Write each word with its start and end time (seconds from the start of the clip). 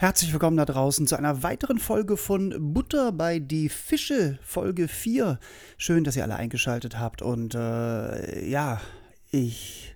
Herzlich 0.00 0.32
willkommen 0.32 0.56
da 0.56 0.64
draußen 0.64 1.06
zu 1.06 1.14
einer 1.16 1.42
weiteren 1.42 1.78
Folge 1.78 2.16
von 2.16 2.72
Butter 2.72 3.12
bei 3.12 3.38
die 3.38 3.68
Fische, 3.68 4.38
Folge 4.42 4.88
4. 4.88 5.38
Schön, 5.76 6.04
dass 6.04 6.16
ihr 6.16 6.22
alle 6.22 6.36
eingeschaltet 6.36 6.98
habt 6.98 7.20
und 7.20 7.54
äh, 7.54 8.48
ja, 8.48 8.80
ich, 9.30 9.94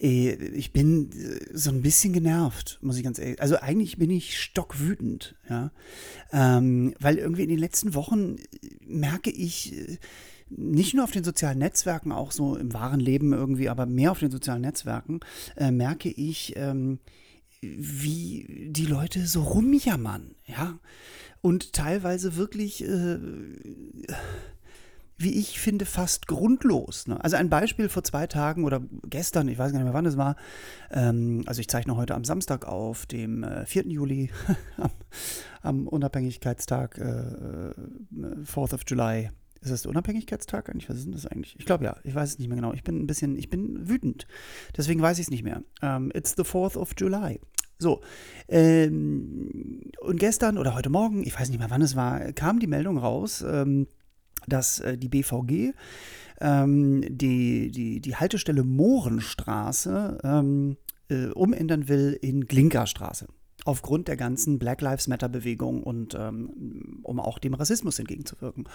äh, 0.00 0.30
ich 0.30 0.72
bin 0.72 1.10
äh, 1.10 1.40
so 1.52 1.70
ein 1.70 1.82
bisschen 1.82 2.12
genervt, 2.12 2.78
muss 2.82 2.98
ich 2.98 3.02
ganz 3.02 3.18
ehrlich. 3.18 3.42
Also 3.42 3.56
eigentlich 3.56 3.98
bin 3.98 4.10
ich 4.10 4.40
stockwütend, 4.40 5.34
ja, 5.50 5.72
ähm, 6.32 6.94
weil 7.00 7.18
irgendwie 7.18 7.42
in 7.42 7.48
den 7.48 7.58
letzten 7.58 7.94
Wochen 7.94 8.36
merke 8.86 9.30
ich 9.30 9.76
äh, 9.76 9.98
nicht 10.50 10.94
nur 10.94 11.02
auf 11.02 11.10
den 11.10 11.24
sozialen 11.24 11.58
Netzwerken, 11.58 12.12
auch 12.12 12.30
so 12.30 12.54
im 12.54 12.72
wahren 12.72 13.00
Leben 13.00 13.32
irgendwie, 13.32 13.70
aber 13.70 13.86
mehr 13.86 14.12
auf 14.12 14.20
den 14.20 14.30
sozialen 14.30 14.62
Netzwerken, 14.62 15.18
äh, 15.56 15.72
merke 15.72 16.10
ich, 16.10 16.52
ähm, 16.54 17.00
wie 17.78 18.68
die 18.70 18.86
Leute 18.86 19.26
so 19.26 19.42
rumjammern, 19.42 20.34
ja. 20.46 20.78
Und 21.40 21.72
teilweise 21.72 22.36
wirklich, 22.36 22.82
äh, 22.82 23.18
wie 25.18 25.32
ich 25.38 25.60
finde, 25.60 25.86
fast 25.86 26.26
grundlos. 26.26 27.06
Ne? 27.06 27.22
Also 27.22 27.36
ein 27.36 27.48
Beispiel 27.48 27.88
vor 27.88 28.04
zwei 28.04 28.26
Tagen 28.26 28.64
oder 28.64 28.82
gestern, 29.04 29.48
ich 29.48 29.58
weiß 29.58 29.72
gar 29.72 29.78
nicht 29.78 29.84
mehr, 29.84 29.94
wann 29.94 30.06
es 30.06 30.16
war. 30.16 30.36
Ähm, 30.90 31.42
also 31.46 31.60
ich 31.60 31.68
zeichne 31.68 31.96
heute 31.96 32.14
am 32.14 32.24
Samstag 32.24 32.66
auf, 32.66 33.06
dem 33.06 33.42
äh, 33.44 33.64
4. 33.64 33.86
Juli, 33.86 34.30
am, 34.76 34.90
am, 35.62 35.88
Unabhängigkeitstag, 35.88 36.98
äh, 36.98 37.72
4th 38.42 38.74
of 38.74 38.80
July. 38.86 39.30
Ist 39.62 39.72
das 39.72 39.82
der 39.82 39.90
Unabhängigkeitstag 39.90 40.68
eigentlich? 40.68 40.88
Was 40.88 40.98
ist 40.98 41.06
denn 41.06 41.12
das 41.12 41.26
eigentlich? 41.26 41.56
Ich 41.58 41.64
glaube 41.64 41.84
ja, 41.84 41.96
ich 42.04 42.14
weiß 42.14 42.30
es 42.30 42.38
nicht 42.38 42.48
mehr 42.48 42.56
genau. 42.56 42.72
Ich 42.72 42.84
bin 42.84 43.00
ein 43.00 43.06
bisschen, 43.06 43.36
ich 43.36 43.48
bin 43.48 43.88
wütend. 43.88 44.26
Deswegen 44.76 45.00
weiß 45.00 45.18
ich 45.18 45.26
es 45.26 45.30
nicht 45.30 45.42
mehr. 45.42 45.62
Um, 45.80 45.88
ähm, 45.88 46.12
it's 46.14 46.34
the 46.36 46.42
4th 46.42 46.76
of 46.76 46.92
July. 46.96 47.40
So, 47.78 48.00
ähm, 48.48 49.82
und 50.00 50.18
gestern 50.18 50.56
oder 50.56 50.74
heute 50.74 50.88
Morgen, 50.88 51.26
ich 51.26 51.38
weiß 51.38 51.50
nicht 51.50 51.58
mehr 51.58 51.70
wann 51.70 51.82
es 51.82 51.94
war, 51.94 52.32
kam 52.32 52.58
die 52.58 52.66
Meldung 52.66 52.96
raus, 52.96 53.44
ähm, 53.46 53.86
dass 54.46 54.80
äh, 54.80 54.96
die 54.96 55.08
BVG 55.08 55.74
ähm, 56.40 57.02
die, 57.08 57.70
die, 57.70 58.00
die 58.00 58.16
Haltestelle 58.16 58.62
Mohrenstraße 58.62 60.18
ähm, 60.22 60.76
äh, 61.08 61.26
umändern 61.28 61.88
will 61.88 62.18
in 62.20 62.46
Glinkerstraße. 62.46 63.28
Aufgrund 63.64 64.06
der 64.06 64.16
ganzen 64.16 64.60
Black 64.60 64.80
Lives 64.80 65.08
Matter-Bewegung 65.08 65.82
und 65.82 66.14
ähm, 66.14 67.00
um 67.02 67.18
auch 67.18 67.40
dem 67.40 67.54
Rassismus 67.54 67.98
entgegenzuwirken. 67.98 68.68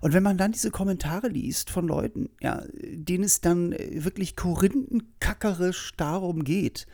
Und 0.00 0.14
wenn 0.14 0.22
man 0.22 0.38
dann 0.38 0.52
diese 0.52 0.70
Kommentare 0.70 1.28
liest 1.28 1.68
von 1.68 1.86
Leuten, 1.86 2.30
ja, 2.40 2.62
denen 2.72 3.24
es 3.24 3.42
dann 3.42 3.72
wirklich 3.72 4.36
korinthenkackerisch 4.36 5.92
darum 5.98 6.44
geht, 6.44 6.86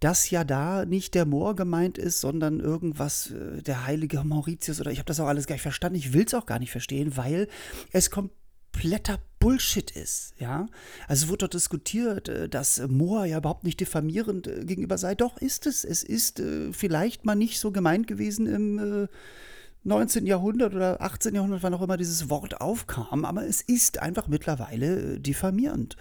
dass 0.00 0.30
ja 0.30 0.44
da 0.44 0.84
nicht 0.84 1.14
der 1.14 1.26
Moor 1.26 1.56
gemeint 1.56 1.98
ist, 1.98 2.20
sondern 2.20 2.60
irgendwas, 2.60 3.30
äh, 3.30 3.62
der 3.62 3.86
heilige 3.86 4.22
Mauritius 4.24 4.80
oder 4.80 4.90
ich 4.90 4.98
habe 4.98 5.06
das 5.06 5.20
auch 5.20 5.26
alles 5.26 5.46
gar 5.46 5.54
nicht 5.54 5.62
verstanden. 5.62 5.98
Ich 5.98 6.12
will 6.12 6.24
es 6.26 6.34
auch 6.34 6.46
gar 6.46 6.58
nicht 6.58 6.70
verstehen, 6.70 7.16
weil 7.16 7.48
es 7.92 8.10
kompletter 8.10 9.18
Bullshit 9.40 9.90
ist, 9.90 10.34
ja. 10.38 10.66
Also 11.06 11.24
es 11.24 11.28
wurde 11.28 11.38
dort 11.38 11.54
diskutiert, 11.54 12.28
äh, 12.28 12.48
dass 12.48 12.80
Moor 12.88 13.24
ja 13.24 13.38
überhaupt 13.38 13.64
nicht 13.64 13.80
diffamierend 13.80 14.46
äh, 14.46 14.64
gegenüber 14.64 14.98
sei. 14.98 15.14
Doch 15.14 15.38
ist 15.38 15.66
es. 15.66 15.84
Es 15.84 16.02
ist 16.02 16.42
vielleicht 16.72 17.24
mal 17.24 17.34
nicht 17.34 17.58
so 17.58 17.72
gemeint 17.72 18.06
gewesen 18.06 18.46
im 18.46 19.08
19. 19.84 20.26
Jahrhundert 20.26 20.74
oder 20.74 21.00
18. 21.00 21.34
Jahrhundert, 21.34 21.62
wann 21.62 21.74
auch 21.74 21.82
immer 21.82 21.96
dieses 21.96 22.28
Wort 22.30 22.60
aufkam, 22.60 23.24
aber 23.24 23.46
es 23.46 23.62
ist 23.62 24.00
einfach 24.00 24.28
mittlerweile 24.28 25.18
diffamierend. 25.18 25.96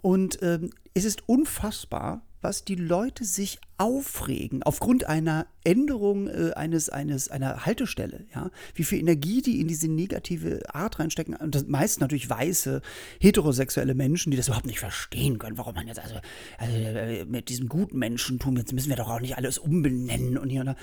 Und 0.00 0.38
ähm, 0.42 0.70
es 0.94 1.04
ist 1.04 1.28
unfassbar, 1.28 2.22
was 2.42 2.64
die 2.64 2.74
Leute 2.74 3.24
sich 3.24 3.58
aufregen 3.78 4.62
aufgrund 4.62 5.04
einer 5.04 5.46
Änderung 5.64 6.28
äh, 6.28 6.52
eines, 6.54 6.88
eines, 6.88 7.28
einer 7.30 7.64
Haltestelle, 7.64 8.26
ja, 8.34 8.50
wie 8.74 8.84
viel 8.84 8.98
Energie 8.98 9.42
die 9.42 9.60
in 9.60 9.68
diese 9.68 9.88
negative 9.88 10.60
Art 10.74 10.98
reinstecken. 10.98 11.34
Und 11.34 11.54
das 11.54 11.66
meist 11.66 12.00
natürlich 12.00 12.28
weiße, 12.28 12.82
heterosexuelle 13.20 13.94
Menschen, 13.94 14.30
die 14.30 14.36
das 14.36 14.48
überhaupt 14.48 14.66
nicht 14.66 14.80
verstehen 14.80 15.38
können, 15.38 15.58
warum 15.58 15.74
man 15.74 15.86
jetzt, 15.86 16.00
also, 16.00 16.16
also 16.58 16.76
äh, 16.76 17.24
mit 17.24 17.48
diesem 17.48 17.68
guten 17.68 17.98
Menschentum, 17.98 18.56
jetzt 18.56 18.72
müssen 18.72 18.90
wir 18.90 18.96
doch 18.96 19.08
auch 19.08 19.20
nicht 19.20 19.36
alles 19.36 19.58
umbenennen 19.58 20.36
und 20.36 20.50
hier 20.50 20.60
und 20.60 20.66
da. 20.66 20.76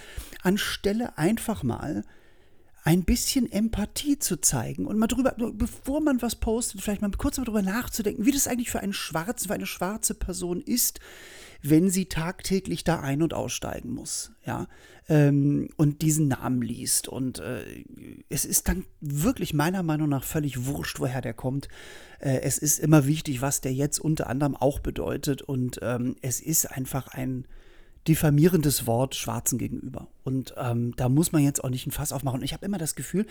Anstelle 0.43 1.17
einfach 1.17 1.63
mal 1.63 2.03
ein 2.83 3.03
bisschen 3.03 3.51
Empathie 3.51 4.19
zu 4.19 4.39
zeigen 4.41 4.87
und 4.87 4.97
mal 4.97 5.07
drüber, 5.07 5.35
bevor 5.53 6.01
man 6.01 6.21
was 6.21 6.35
postet, 6.35 6.81
vielleicht 6.81 7.01
mal 7.01 7.11
kurz 7.11 7.37
mal 7.37 7.43
drüber 7.43 7.61
nachzudenken, 7.61 8.25
wie 8.25 8.31
das 8.31 8.47
eigentlich 8.47 8.71
für 8.71 8.79
einen 8.79 8.93
Schwarzen, 8.93 9.47
für 9.47 9.53
eine 9.53 9.65
schwarze 9.65 10.13
Person 10.13 10.61
ist, 10.61 10.99
wenn 11.61 11.89
sie 11.89 12.05
tagtäglich 12.05 12.83
da 12.83 12.99
ein- 12.99 13.21
und 13.21 13.33
aussteigen 13.33 13.91
muss, 13.91 14.31
ja, 14.45 14.67
ähm, 15.09 15.69
und 15.75 16.01
diesen 16.01 16.27
Namen 16.27 16.61
liest. 16.61 17.07
Und 17.07 17.39
äh, 17.39 17.63
es 18.29 18.45
ist 18.45 18.67
dann 18.67 18.85
wirklich 19.01 19.53
meiner 19.53 19.83
Meinung 19.83 20.09
nach 20.09 20.23
völlig 20.23 20.65
wurscht, 20.65 20.99
woher 20.99 21.21
der 21.21 21.33
kommt. 21.33 21.67
Äh, 22.19 22.41
es 22.41 22.57
ist 22.57 22.79
immer 22.79 23.05
wichtig, 23.05 23.41
was 23.41 23.61
der 23.61 23.73
jetzt 23.73 23.99
unter 23.99 24.27
anderem 24.27 24.55
auch 24.55 24.79
bedeutet. 24.79 25.41
Und 25.41 25.79
ähm, 25.81 26.15
es 26.21 26.39
ist 26.39 26.65
einfach 26.65 27.07
ein 27.07 27.45
diffamierendes 28.07 28.87
Wort 28.87 29.15
Schwarzen 29.15 29.57
gegenüber. 29.57 30.07
Und 30.23 30.53
ähm, 30.57 30.93
da 30.97 31.09
muss 31.09 31.31
man 31.31 31.43
jetzt 31.43 31.63
auch 31.63 31.69
nicht 31.69 31.87
ein 31.87 31.91
Fass 31.91 32.11
aufmachen. 32.11 32.39
Und 32.39 32.45
ich 32.45 32.53
habe 32.53 32.65
immer 32.65 32.77
das 32.77 32.95
Gefühl, 32.95 33.25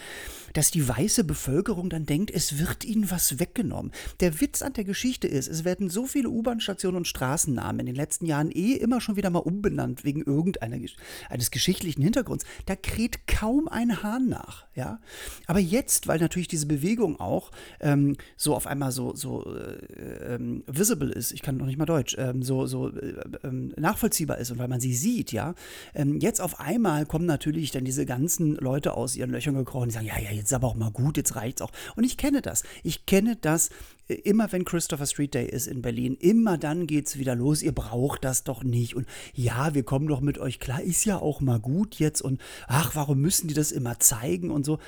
dass 0.55 0.71
die 0.71 0.89
weiße 0.89 1.25
Bevölkerung 1.25 1.91
dann 1.91 2.07
denkt, 2.07 2.31
es 2.31 2.59
wird 2.59 2.85
ihnen 2.85 3.11
was 3.11 3.39
weggenommen. 3.39 3.93
Der 4.21 4.41
Witz 4.41 4.63
an 4.63 4.73
der 4.73 4.85
Geschichte 4.85 5.29
ist, 5.29 5.49
es 5.49 5.65
werden 5.65 5.91
so 5.91 6.07
viele 6.07 6.31
U-Bahn-Stationen 6.31 6.97
und 6.97 7.07
Straßennamen 7.07 7.81
in 7.81 7.87
den 7.87 7.95
letzten 7.95 8.27
Jahren 8.27 8.51
eh 8.51 8.73
immer 8.73 9.01
schon 9.01 9.17
wieder 9.17 9.31
mal 9.31 9.41
umbenannt 9.41 10.05
wegen 10.05 10.23
irgendeines 10.23 11.51
geschichtlichen 11.51 12.03
Hintergrunds. 12.03 12.45
Da 12.67 12.75
kräht 12.75 13.27
kaum 13.27 13.69
ein 13.69 14.03
Hahn 14.03 14.29
nach. 14.29 14.67
Ja? 14.75 15.01
Aber 15.47 15.61
jetzt, 15.61 16.09
weil 16.09 16.19
natürlich 16.19 16.49
diese 16.49 16.67
Bewegung 16.67 17.21
auch 17.21 17.51
ähm, 17.81 18.17
so 18.37 18.55
auf 18.57 18.67
einmal 18.67 18.93
so, 18.93 19.15
so 19.15 19.45
äh, 19.55 20.35
ähm, 20.35 20.65
visible 20.67 21.11
ist, 21.11 21.33
ich 21.33 21.43
kann 21.43 21.59
noch 21.59 21.67
nicht 21.67 21.79
mal 21.79 21.87
Deutsch, 21.87 22.17
ähm, 22.19 22.43
so, 22.43 22.67
so 22.67 22.89
äh, 22.89 23.15
ähm, 23.45 23.73
nachvollziehbar 23.77 24.39
ist 24.39 24.51
und 24.51 24.59
weil 24.59 24.69
man 24.69 24.81
sie 24.81 24.95
sieht, 24.95 25.33
ja, 25.33 25.55
ähm, 25.95 26.19
jetzt 26.19 26.41
auf 26.41 26.59
einmal 26.61 26.78
kommen 27.09 27.27
natürlich 27.27 27.71
dann 27.71 27.85
diese 27.85 28.07
ganzen 28.07 28.57
Leute 28.57 28.95
aus 28.95 29.17
ihren 29.17 29.31
Löchern 29.31 29.55
gekrochen, 29.55 29.89
die 29.89 29.95
sagen, 29.95 30.07
ja, 30.07 30.19
ja, 30.19 30.31
jetzt 30.31 30.47
ist 30.47 30.53
aber 30.53 30.69
auch 30.69 30.75
mal 30.75 30.91
gut, 30.91 31.17
jetzt 31.17 31.37
reicht's 31.37 31.63
auch. 31.63 31.73
Und 31.97 32.05
ich 32.05 32.17
kenne 32.17 32.43
das. 32.43 32.63
Ich 32.83 33.07
kenne 33.07 33.37
das 33.37 33.71
äh, 34.09 34.15
immer 34.15 34.51
wenn 34.53 34.65
Christopher 34.65 35.07
Street 35.07 35.35
Day 35.35 35.49
ist 35.49 35.67
in 35.67 35.83
Berlin, 35.83 36.17
immer 36.19 36.59
dann 36.59 36.87
geht's 36.87 37.19
wieder 37.19 37.35
los, 37.35 37.63
ihr 37.63 37.73
braucht 37.73 38.25
das 38.25 38.45
doch 38.45 38.65
nicht 38.65 38.97
und 38.97 39.07
ja, 39.35 39.75
wir 39.75 39.83
kommen 39.83 40.09
doch 40.09 40.21
mit 40.21 40.39
euch 40.39 40.61
klar, 40.61 40.83
ist 40.83 41.05
ja 41.05 41.19
auch 41.19 41.41
mal 41.41 41.61
gut 41.61 41.97
jetzt 41.97 42.23
und 42.23 42.41
ach, 42.67 42.95
warum 42.95 43.21
müssen 43.21 43.49
die 43.49 43.55
das 43.55 43.73
immer 43.73 43.99
zeigen 43.99 44.51
und 44.51 44.65
so. 44.65 44.79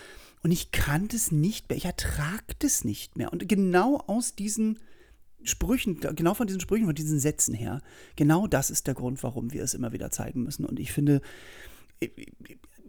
Und 0.43 0.53
ich 0.53 0.73
kann 0.73 1.09
das 1.09 1.33
nicht 1.33 1.69
mehr, 1.69 1.77
ich 1.77 1.85
ertrage 1.85 2.55
das 2.61 2.85
nicht 2.85 3.19
mehr. 3.19 3.31
Und 3.31 3.47
genau 3.47 3.99
aus 4.07 4.35
diesen 4.35 4.79
Sprüchen, 5.43 6.01
genau 6.01 6.35
von 6.35 6.47
diesen 6.47 6.61
Sprüchen, 6.61 6.87
von 6.87 6.95
diesen 6.95 7.21
Sätzen 7.21 7.55
her, 7.55 7.83
genau 8.17 8.47
das 8.47 8.71
ist 8.71 8.87
der 8.87 8.95
Grund, 8.95 9.23
warum 9.23 9.53
wir 9.53 9.63
es 9.63 9.75
immer 9.75 9.93
wieder 9.93 10.11
zeigen 10.11 10.43
müssen. 10.43 10.65
Und 10.65 10.81
ich 10.81 10.93
finde, 10.93 11.21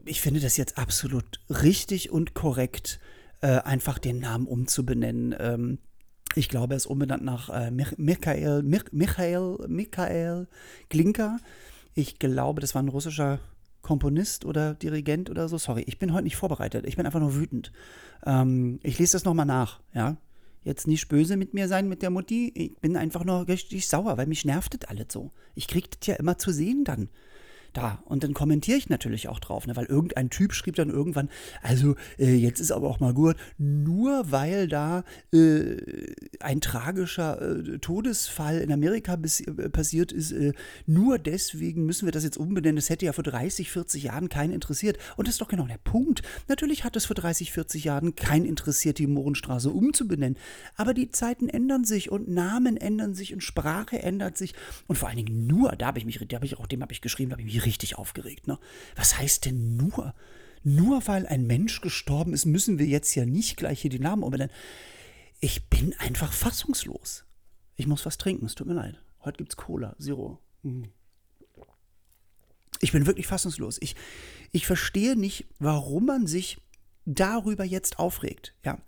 ich 0.06 0.22
finde 0.22 0.40
das 0.40 0.58
jetzt 0.58 0.78
absolut 0.78 1.40
richtig 1.50 2.12
und 2.12 2.34
korrekt, 2.34 3.00
äh, 3.42 3.60
einfach 3.60 4.00
den 4.00 4.20
Namen 4.20 4.48
umzubenennen. 4.48 5.36
Ähm, 5.40 5.80
ich 6.36 6.50
glaube, 6.50 6.74
er 6.74 6.78
ist 6.78 6.86
umbenannt 6.86 7.24
nach 7.24 7.50
äh, 7.50 7.72
Michael, 7.72 8.64
Michael, 8.64 9.68
Michael 9.68 10.48
Glinka. 10.90 11.38
Ich 11.94 12.20
glaube, 12.20 12.62
das 12.62 12.74
war 12.74 12.82
ein 12.82 12.88
russischer 12.88 13.40
Komponist 13.82 14.46
oder 14.46 14.76
Dirigent 14.76 15.30
oder 15.30 15.50
so. 15.50 15.58
Sorry, 15.58 15.84
ich 15.88 16.00
bin 16.00 16.14
heute 16.14 16.24
nicht 16.24 16.38
vorbereitet. 16.38 16.86
Ich 16.88 16.96
bin 16.96 17.06
einfach 17.06 17.20
nur 17.20 17.36
wütend. 17.36 17.72
Ähm, 18.26 18.80
ich 18.84 18.98
lese 18.98 19.14
das 19.14 19.26
nochmal 19.26 19.46
nach, 19.46 19.82
ja 19.94 20.18
jetzt 20.64 20.88
nicht 20.88 21.08
böse 21.10 21.38
mit 21.38 21.54
mir 21.54 21.68
sein, 21.68 21.90
mit 21.90 22.02
der 22.02 22.10
Mutti. 22.10 22.52
Ich 22.54 22.78
bin 22.78 22.96
einfach 22.96 23.24
nur 23.24 23.48
richtig 23.48 23.88
sauer, 23.88 24.18
weil 24.18 24.28
mich 24.28 24.46
nervt 24.46 24.76
das 24.80 24.90
alles 24.90 25.08
so. 25.10 25.32
Ich 25.56 25.68
krieg 25.68 25.90
das 26.00 26.08
ja 26.08 26.16
immer 26.16 26.38
zu 26.38 26.52
sehen 26.52 26.84
dann 26.84 27.10
da. 27.74 28.02
Und 28.06 28.24
dann 28.24 28.34
kommentiere 28.34 28.78
ich 28.78 28.90
natürlich 28.90 29.28
auch 29.28 29.40
drauf, 29.40 29.68
ne? 29.68 29.76
weil 29.76 29.86
irgendein 29.86 30.30
Typ 30.30 30.54
schrieb 30.54 30.76
dann 30.76 30.90
irgendwann, 30.90 31.30
also 31.62 31.96
äh, 32.18 32.36
jetzt 32.36 32.60
ist 32.60 32.72
aber 32.72 32.90
auch 32.90 33.00
mal 33.00 33.14
gut, 33.14 33.36
nur 33.58 34.32
weil 34.32 34.68
da 34.68 35.04
äh, 35.34 35.78
ein 36.40 36.62
tragischer 36.62 37.42
äh, 37.42 37.80
Todesfall 37.80 38.60
in 38.60 38.72
Amerika 38.72 39.16
bis, 39.16 39.42
äh, 39.42 39.70
passiert 39.70 40.12
ist, 40.12 40.32
äh, 40.32 40.54
nur 40.86 41.20
deswegen 41.20 41.86
müssen 41.86 42.06
wir 42.06 42.12
das 42.12 42.24
jetzt 42.24 42.38
umbenennen. 42.38 42.76
Das 42.76 42.90
hätte 42.90 43.06
ja 43.06 43.14
vor 43.14 43.24
30, 43.24 43.72
40 43.72 44.04
Jahren 44.04 44.30
keinen 44.30 44.52
interessiert. 44.52 44.98
Und 45.18 45.28
das 45.28 45.36
ist 45.36 45.42
doch 45.42 45.48
genau 45.48 45.66
der 45.66 45.78
Punkt. 45.78 46.22
Natürlich 46.48 46.84
hat 46.84 46.96
es 46.96 47.06
vor 47.06 47.16
30, 47.16 47.52
40 47.52 47.84
Jahren 47.84 48.16
keinen 48.16 48.46
interessiert, 48.46 48.98
die 48.98 49.08
Mohrenstraße 49.08 49.70
umzubenennen. 49.70 50.38
Aber 50.76 50.94
die 50.94 51.10
Zeiten 51.10 51.50
ändern 51.50 51.86
sich 51.86 52.12
und 52.12 52.28
Namen 52.28 52.78
ändern 52.78 53.14
sich 53.14 53.34
und 53.34 53.42
Sprache 53.42 54.02
ändert 54.02 54.38
sich. 54.38 54.54
Und 54.88 54.98
vor 54.98 55.10
allen 55.10 55.18
Dingen 55.18 55.48
nur, 55.48 55.72
da 55.72 55.88
habe 55.88 56.00
ich 56.00 56.06
mich, 56.06 56.20
da 56.28 56.36
habe 56.36 56.46
ich 56.46 56.58
auch, 56.58 56.68
dem 56.68 56.82
habe 56.82 56.94
ich 56.94 57.02
geschrieben, 57.02 57.30
da 57.30 57.34
habe 57.36 57.42
ich 57.42 57.54
mich 57.54 57.61
richtig 57.66 57.98
aufgeregt. 57.98 58.48
Ne? 58.48 58.60
Was 58.96 59.18
heißt 59.18 59.46
denn 59.46 59.78
nur? 59.78 60.14
Nur 60.64 61.08
weil 61.08 61.26
ein 61.26 61.48
Mensch 61.48 61.82
gestorben 61.82 62.34
ist, 62.34 62.46
müssen 62.46 62.78
wir 62.78 62.86
jetzt 62.86 63.16
ja 63.16 63.26
nicht 63.26 63.58
gleich 63.58 63.82
hier 63.82 63.90
die 63.90 64.00
Namen 64.00 64.24
umbenennen. 64.24 64.54
Ich 65.40 65.70
bin 65.70 65.96
einfach 65.98 66.34
fassungslos. 66.34 67.26
Ich 67.76 67.88
muss 67.88 68.06
was 68.06 68.18
trinken, 68.18 68.46
es 68.46 68.56
tut 68.56 68.68
mir 68.68 68.76
leid. 68.76 69.02
Heute 69.24 69.38
gibt's 69.38 69.58
Cola, 69.58 69.96
Zero. 70.00 70.40
Mhm. 70.62 70.90
Ich 72.80 72.92
bin 72.92 73.06
wirklich 73.06 73.28
fassungslos. 73.28 73.78
Ich, 73.82 73.96
ich 74.52 74.66
verstehe 74.66 75.16
nicht, 75.16 75.46
warum 75.60 76.06
man 76.06 76.28
sich 76.28 76.60
darüber 77.06 77.64
jetzt 77.64 78.00
aufregt. 78.00 78.56
Ja, 78.64 78.80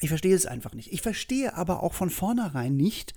ich 0.00 0.08
verstehe 0.08 0.34
es 0.34 0.46
einfach 0.46 0.74
nicht. 0.74 0.92
Ich 0.92 1.02
verstehe 1.02 1.54
aber 1.54 1.82
auch 1.82 1.94
von 1.94 2.10
vornherein 2.10 2.76
nicht, 2.76 3.14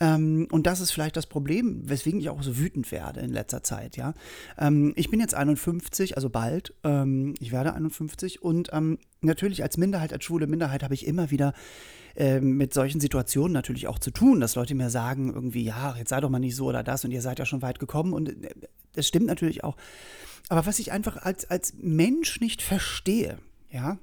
ähm, 0.00 0.48
und 0.50 0.66
das 0.66 0.80
ist 0.80 0.90
vielleicht 0.90 1.16
das 1.16 1.26
Problem, 1.26 1.82
weswegen 1.84 2.20
ich 2.20 2.30
auch 2.30 2.42
so 2.42 2.56
wütend 2.56 2.90
werde 2.90 3.20
in 3.20 3.30
letzter 3.30 3.62
Zeit, 3.62 3.98
ja. 3.98 4.14
Ähm, 4.58 4.94
ich 4.96 5.10
bin 5.10 5.20
jetzt 5.20 5.34
51, 5.34 6.16
also 6.16 6.30
bald. 6.30 6.74
Ähm, 6.84 7.34
ich 7.38 7.52
werde 7.52 7.74
51 7.74 8.42
und 8.42 8.70
ähm, 8.72 8.98
natürlich 9.20 9.62
als 9.62 9.76
Minderheit, 9.76 10.12
als 10.12 10.24
schwule 10.24 10.46
Minderheit 10.46 10.82
habe 10.82 10.94
ich 10.94 11.06
immer 11.06 11.30
wieder 11.30 11.52
ähm, 12.16 12.56
mit 12.56 12.72
solchen 12.72 13.00
Situationen 13.00 13.52
natürlich 13.52 13.88
auch 13.88 13.98
zu 13.98 14.10
tun, 14.10 14.40
dass 14.40 14.54
Leute 14.54 14.74
mir 14.74 14.88
sagen, 14.88 15.32
irgendwie, 15.34 15.64
ja, 15.64 15.94
jetzt 15.98 16.08
sei 16.08 16.20
doch 16.20 16.30
mal 16.30 16.38
nicht 16.38 16.56
so 16.56 16.66
oder 16.66 16.82
das 16.82 17.04
und 17.04 17.10
ihr 17.10 17.22
seid 17.22 17.38
ja 17.38 17.44
schon 17.44 17.62
weit 17.62 17.78
gekommen 17.78 18.14
und 18.14 18.44
äh, 18.44 18.54
das 18.94 19.06
stimmt 19.06 19.26
natürlich 19.26 19.62
auch. 19.64 19.76
Aber 20.48 20.64
was 20.64 20.78
ich 20.78 20.92
einfach 20.92 21.18
als, 21.18 21.48
als 21.48 21.74
Mensch 21.78 22.40
nicht 22.40 22.62
verstehe, 22.62 23.38
ja, 23.70 23.98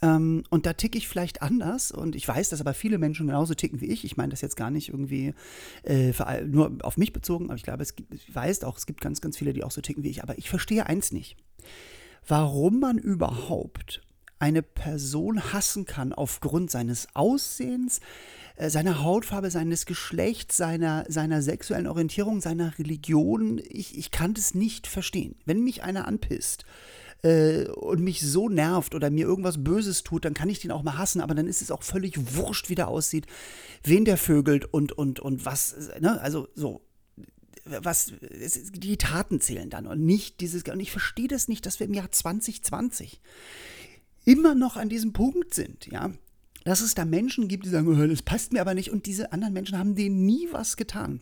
ähm, 0.00 0.44
und 0.50 0.66
da 0.66 0.74
ticke 0.74 0.96
ich 0.96 1.08
vielleicht 1.08 1.42
anders 1.42 1.90
und 1.90 2.14
ich 2.14 2.26
weiß, 2.26 2.50
dass 2.50 2.60
aber 2.60 2.74
viele 2.74 2.98
Menschen 2.98 3.26
genauso 3.26 3.54
ticken 3.54 3.80
wie 3.80 3.86
ich. 3.86 4.04
Ich 4.04 4.16
meine 4.16 4.30
das 4.30 4.40
jetzt 4.40 4.56
gar 4.56 4.70
nicht 4.70 4.90
irgendwie 4.90 5.34
äh, 5.82 6.12
nur 6.44 6.78
auf 6.82 6.96
mich 6.96 7.12
bezogen, 7.12 7.46
aber 7.46 7.56
ich 7.56 7.64
glaube, 7.64 7.82
es 7.82 7.96
gibt, 7.96 8.14
ich 8.14 8.32
weiß 8.32 8.64
auch, 8.64 8.76
es 8.76 8.86
gibt 8.86 9.00
ganz, 9.00 9.20
ganz 9.20 9.36
viele, 9.36 9.52
die 9.52 9.64
auch 9.64 9.70
so 9.70 9.80
ticken 9.80 10.04
wie 10.04 10.10
ich. 10.10 10.22
Aber 10.22 10.38
ich 10.38 10.48
verstehe 10.48 10.86
eins 10.86 11.10
nicht. 11.10 11.36
Warum 12.26 12.78
man 12.80 12.98
überhaupt 12.98 14.02
eine 14.38 14.62
Person 14.62 15.52
hassen 15.52 15.84
kann 15.84 16.12
aufgrund 16.12 16.70
seines 16.70 17.08
Aussehens, 17.14 18.00
äh, 18.56 18.70
seiner 18.70 19.02
Hautfarbe, 19.02 19.50
seines 19.50 19.84
Geschlechts, 19.84 20.56
seiner, 20.56 21.04
seiner 21.08 21.42
sexuellen 21.42 21.88
Orientierung, 21.88 22.40
seiner 22.40 22.78
Religion. 22.78 23.60
Ich, 23.68 23.98
ich 23.98 24.12
kann 24.12 24.34
das 24.34 24.54
nicht 24.54 24.86
verstehen. 24.86 25.34
Wenn 25.44 25.64
mich 25.64 25.82
einer 25.82 26.06
anpisst, 26.06 26.64
äh, 27.22 27.64
und 27.68 28.00
mich 28.00 28.20
so 28.20 28.48
nervt 28.48 28.94
oder 28.94 29.10
mir 29.10 29.26
irgendwas 29.26 29.62
Böses 29.62 30.02
tut, 30.02 30.24
dann 30.24 30.34
kann 30.34 30.48
ich 30.48 30.60
den 30.60 30.70
auch 30.70 30.82
mal 30.82 30.98
hassen, 30.98 31.20
aber 31.20 31.34
dann 31.34 31.46
ist 31.46 31.62
es 31.62 31.70
auch 31.70 31.82
völlig 31.82 32.36
wurscht, 32.36 32.68
wie 32.68 32.74
der 32.74 32.88
aussieht, 32.88 33.26
wen 33.82 34.04
der 34.04 34.16
vögelt 34.16 34.72
und, 34.72 34.92
und, 34.92 35.20
und 35.20 35.44
was, 35.44 35.90
ne? 36.00 36.20
Also 36.20 36.48
so, 36.54 36.82
was, 37.64 38.12
die 38.20 38.96
Taten 38.96 39.40
zählen 39.40 39.70
dann 39.70 39.86
und 39.86 40.04
nicht 40.04 40.40
dieses, 40.40 40.62
und 40.62 40.80
ich 40.80 40.90
verstehe 40.90 41.28
das 41.28 41.48
nicht, 41.48 41.66
dass 41.66 41.80
wir 41.80 41.86
im 41.86 41.94
Jahr 41.94 42.10
2020 42.10 43.20
immer 44.24 44.54
noch 44.54 44.76
an 44.76 44.88
diesem 44.88 45.12
Punkt 45.12 45.54
sind, 45.54 45.86
ja. 45.86 46.10
Dass 46.64 46.80
es 46.80 46.94
da 46.94 47.04
Menschen 47.04 47.48
gibt, 47.48 47.64
die 47.64 47.70
sagen, 47.70 47.88
oh, 47.88 48.06
das 48.06 48.20
passt 48.20 48.52
mir 48.52 48.60
aber 48.60 48.74
nicht 48.74 48.90
und 48.90 49.06
diese 49.06 49.32
anderen 49.32 49.54
Menschen 49.54 49.78
haben 49.78 49.94
denen 49.94 50.26
nie 50.26 50.48
was 50.50 50.76
getan 50.76 51.20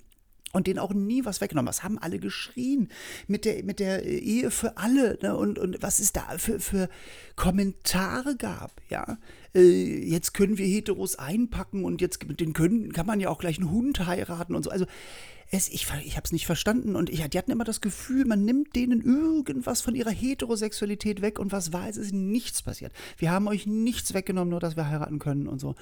und 0.56 0.66
denen 0.66 0.78
auch 0.78 0.94
nie 0.94 1.24
was 1.24 1.42
weggenommen. 1.42 1.68
Was 1.68 1.82
haben 1.82 1.98
alle 1.98 2.18
geschrien 2.18 2.88
mit 3.28 3.44
der, 3.44 3.62
mit 3.62 3.78
der 3.78 4.04
Ehe 4.04 4.50
für 4.50 4.78
alle 4.78 5.18
ne? 5.20 5.36
und, 5.36 5.58
und 5.58 5.82
was 5.82 5.98
es 5.98 6.12
da 6.12 6.38
für, 6.38 6.58
für 6.60 6.88
Kommentare 7.36 8.36
gab, 8.36 8.80
ja. 8.88 9.18
Äh, 9.54 10.08
jetzt 10.08 10.32
können 10.32 10.56
wir 10.56 10.66
Heteros 10.66 11.16
einpacken 11.16 11.84
und 11.84 12.00
jetzt 12.00 12.26
mit 12.26 12.40
den 12.40 12.54
können, 12.54 12.92
kann 12.92 13.06
man 13.06 13.20
ja 13.20 13.28
auch 13.28 13.38
gleich 13.38 13.58
einen 13.58 13.70
Hund 13.70 14.06
heiraten 14.06 14.54
und 14.54 14.62
so. 14.62 14.70
Also 14.70 14.86
es, 15.50 15.68
ich, 15.68 15.86
ich 16.04 16.16
habe 16.16 16.24
es 16.24 16.32
nicht 16.32 16.46
verstanden 16.46 16.96
und 16.96 17.10
ich, 17.10 17.22
die 17.28 17.38
hatten 17.38 17.50
immer 17.50 17.64
das 17.64 17.82
Gefühl, 17.82 18.24
man 18.24 18.44
nimmt 18.44 18.74
denen 18.74 19.02
irgendwas 19.02 19.82
von 19.82 19.94
ihrer 19.94 20.10
Heterosexualität 20.10 21.20
weg 21.20 21.38
und 21.38 21.52
was 21.52 21.74
war, 21.74 21.86
es 21.88 21.98
ist 21.98 22.14
nichts 22.14 22.62
passiert. 22.62 22.92
Wir 23.18 23.30
haben 23.30 23.46
euch 23.46 23.66
nichts 23.66 24.14
weggenommen, 24.14 24.50
nur 24.50 24.60
dass 24.60 24.76
wir 24.76 24.88
heiraten 24.88 25.18
können 25.18 25.46
und 25.46 25.60
so 25.60 25.74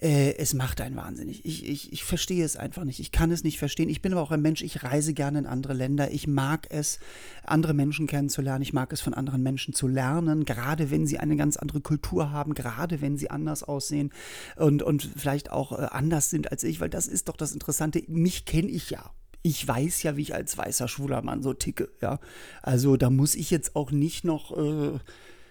äh, 0.00 0.36
es 0.36 0.54
macht 0.54 0.80
einen 0.80 0.96
wahnsinnig. 0.96 1.44
Ich, 1.44 1.68
ich, 1.68 1.92
ich 1.92 2.04
verstehe 2.04 2.44
es 2.44 2.56
einfach 2.56 2.84
nicht. 2.84 3.00
Ich 3.00 3.10
kann 3.10 3.30
es 3.30 3.42
nicht 3.42 3.58
verstehen. 3.58 3.88
Ich 3.88 4.00
bin 4.00 4.12
aber 4.12 4.22
auch 4.22 4.30
ein 4.30 4.42
Mensch, 4.42 4.62
ich 4.62 4.84
reise 4.84 5.12
gerne 5.12 5.40
in 5.40 5.46
andere 5.46 5.72
Länder. 5.72 6.12
Ich 6.12 6.26
mag 6.26 6.66
es, 6.70 7.00
andere 7.44 7.74
Menschen 7.74 8.06
kennenzulernen. 8.06 8.62
Ich 8.62 8.72
mag 8.72 8.92
es, 8.92 9.00
von 9.00 9.14
anderen 9.14 9.42
Menschen 9.42 9.74
zu 9.74 9.88
lernen, 9.88 10.44
gerade 10.44 10.90
wenn 10.90 11.06
sie 11.06 11.18
eine 11.18 11.36
ganz 11.36 11.56
andere 11.56 11.80
Kultur 11.80 12.30
haben, 12.30 12.54
gerade 12.54 13.00
wenn 13.00 13.16
sie 13.16 13.30
anders 13.30 13.62
aussehen 13.64 14.12
und, 14.56 14.82
und 14.82 15.08
vielleicht 15.16 15.50
auch 15.50 15.72
äh, 15.72 15.86
anders 15.90 16.30
sind 16.30 16.52
als 16.52 16.62
ich, 16.62 16.80
weil 16.80 16.90
das 16.90 17.08
ist 17.08 17.28
doch 17.28 17.36
das 17.36 17.52
Interessante. 17.52 18.02
Mich 18.06 18.44
kenne 18.44 18.68
ich 18.68 18.90
ja 18.90 19.10
ich 19.42 19.66
weiß 19.66 20.02
ja, 20.02 20.16
wie 20.16 20.22
ich 20.22 20.34
als 20.34 20.58
weißer 20.58 20.88
schwuler 20.88 21.22
Mann 21.22 21.42
so 21.42 21.54
ticke, 21.54 21.88
ja. 22.02 22.18
Also 22.60 22.96
da 22.96 23.08
muss 23.08 23.36
ich 23.36 23.50
jetzt 23.50 23.76
auch 23.76 23.92
nicht 23.92 24.24
noch 24.24 24.56
äh, 24.56 24.98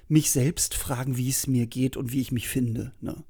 mich 0.07 0.29
selbst 0.29 0.75
fragen, 0.75 1.17
wie 1.17 1.29
es 1.29 1.47
mir 1.47 1.67
geht 1.67 1.97
und 1.97 2.11
wie 2.11 2.21
ich 2.21 2.31
mich 2.31 2.47
finde. 2.47 2.91
Ne? 3.01 3.23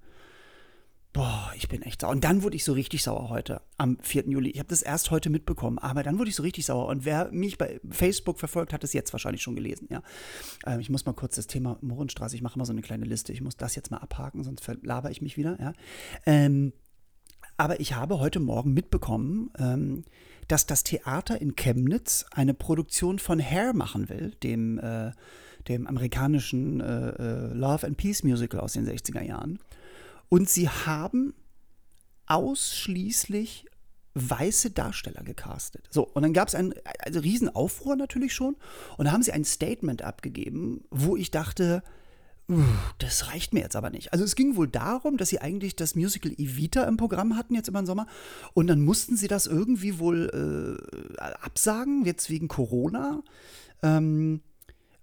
Boah, 1.17 1.51
ich 1.55 1.67
bin 1.67 1.81
echt 1.81 2.01
sauer. 2.01 2.11
Und 2.11 2.23
dann 2.23 2.43
wurde 2.43 2.55
ich 2.55 2.63
so 2.63 2.73
richtig 2.73 3.01
sauer 3.01 3.29
heute, 3.29 3.63
am 3.77 3.97
4. 4.03 4.29
Juli. 4.29 4.51
Ich 4.51 4.59
habe 4.59 4.69
das 4.69 4.83
erst 4.83 5.09
heute 5.09 5.31
mitbekommen, 5.31 5.79
aber 5.79 6.03
dann 6.03 6.19
wurde 6.19 6.29
ich 6.29 6.35
so 6.35 6.43
richtig 6.43 6.67
sauer. 6.67 6.85
Und 6.85 7.05
wer 7.05 7.31
mich 7.31 7.57
bei 7.57 7.81
Facebook 7.89 8.37
verfolgt, 8.37 8.71
hat 8.71 8.83
es 8.83 8.93
jetzt 8.93 9.13
wahrscheinlich 9.13 9.41
schon 9.41 9.55
gelesen, 9.55 9.87
ja. 9.89 10.03
Ähm, 10.67 10.79
ich 10.79 10.91
muss 10.91 11.07
mal 11.07 11.13
kurz 11.13 11.35
das 11.35 11.47
Thema 11.47 11.79
Mohrenstraße, 11.81 12.35
ich 12.35 12.43
mache 12.43 12.59
mal 12.59 12.65
so 12.65 12.71
eine 12.71 12.83
kleine 12.83 13.05
Liste. 13.05 13.33
Ich 13.33 13.41
muss 13.41 13.57
das 13.57 13.73
jetzt 13.73 13.89
mal 13.89 13.97
abhaken, 13.97 14.43
sonst 14.43 14.63
verlaber 14.63 15.09
ich 15.09 15.23
mich 15.23 15.37
wieder, 15.37 15.59
ja. 15.59 15.73
Ähm, 16.27 16.71
aber 17.57 17.79
ich 17.79 17.95
habe 17.95 18.19
heute 18.19 18.39
Morgen 18.39 18.75
mitbekommen, 18.75 19.49
ähm, 19.57 20.03
dass 20.47 20.67
das 20.67 20.83
Theater 20.83 21.41
in 21.41 21.55
Chemnitz 21.55 22.27
eine 22.29 22.53
Produktion 22.53 23.17
von 23.17 23.39
Hair 23.39 23.73
machen 23.73 24.07
will, 24.09 24.35
dem, 24.43 24.77
äh, 24.77 25.13
dem 25.67 25.87
amerikanischen 25.87 26.79
äh, 26.79 27.09
äh, 27.09 27.53
Love 27.53 27.87
and 27.87 27.97
Peace 27.97 28.21
Musical 28.21 28.59
aus 28.59 28.73
den 28.73 28.87
60er 28.87 29.23
Jahren. 29.23 29.57
Und 30.29 30.49
sie 30.49 30.69
haben 30.69 31.33
ausschließlich 32.25 33.65
weiße 34.13 34.71
Darsteller 34.71 35.23
gecastet. 35.23 35.87
So, 35.91 36.07
und 36.07 36.23
dann 36.23 36.33
gab 36.33 36.47
es 36.47 36.55
einen 36.55 36.73
also 36.99 37.19
Riesenaufruhr 37.19 37.95
natürlich 37.95 38.33
schon. 38.33 38.55
Und 38.97 39.05
da 39.05 39.11
haben 39.11 39.23
sie 39.23 39.31
ein 39.31 39.45
Statement 39.45 40.01
abgegeben, 40.01 40.83
wo 40.89 41.15
ich 41.15 41.31
dachte, 41.31 41.83
das 42.99 43.27
reicht 43.27 43.53
mir 43.53 43.59
jetzt 43.59 43.75
aber 43.75 43.89
nicht. 43.89 44.13
Also 44.13 44.23
es 44.23 44.35
ging 44.35 44.55
wohl 44.55 44.69
darum, 44.69 45.17
dass 45.17 45.29
sie 45.29 45.41
eigentlich 45.41 45.75
das 45.75 45.95
Musical 45.95 46.31
Evita 46.31 46.85
im 46.85 46.95
Programm 46.95 47.35
hatten 47.35 47.55
jetzt 47.55 47.67
über 47.67 47.81
den 47.81 47.85
Sommer 47.85 48.07
und 48.53 48.67
dann 48.67 48.81
mussten 48.81 49.17
sie 49.17 49.27
das 49.27 49.47
irgendwie 49.47 49.99
wohl 49.99 50.79
äh, 51.17 51.17
absagen, 51.19 52.05
jetzt 52.05 52.29
wegen 52.29 52.47
Corona. 52.47 53.21
Ähm, 53.83 54.41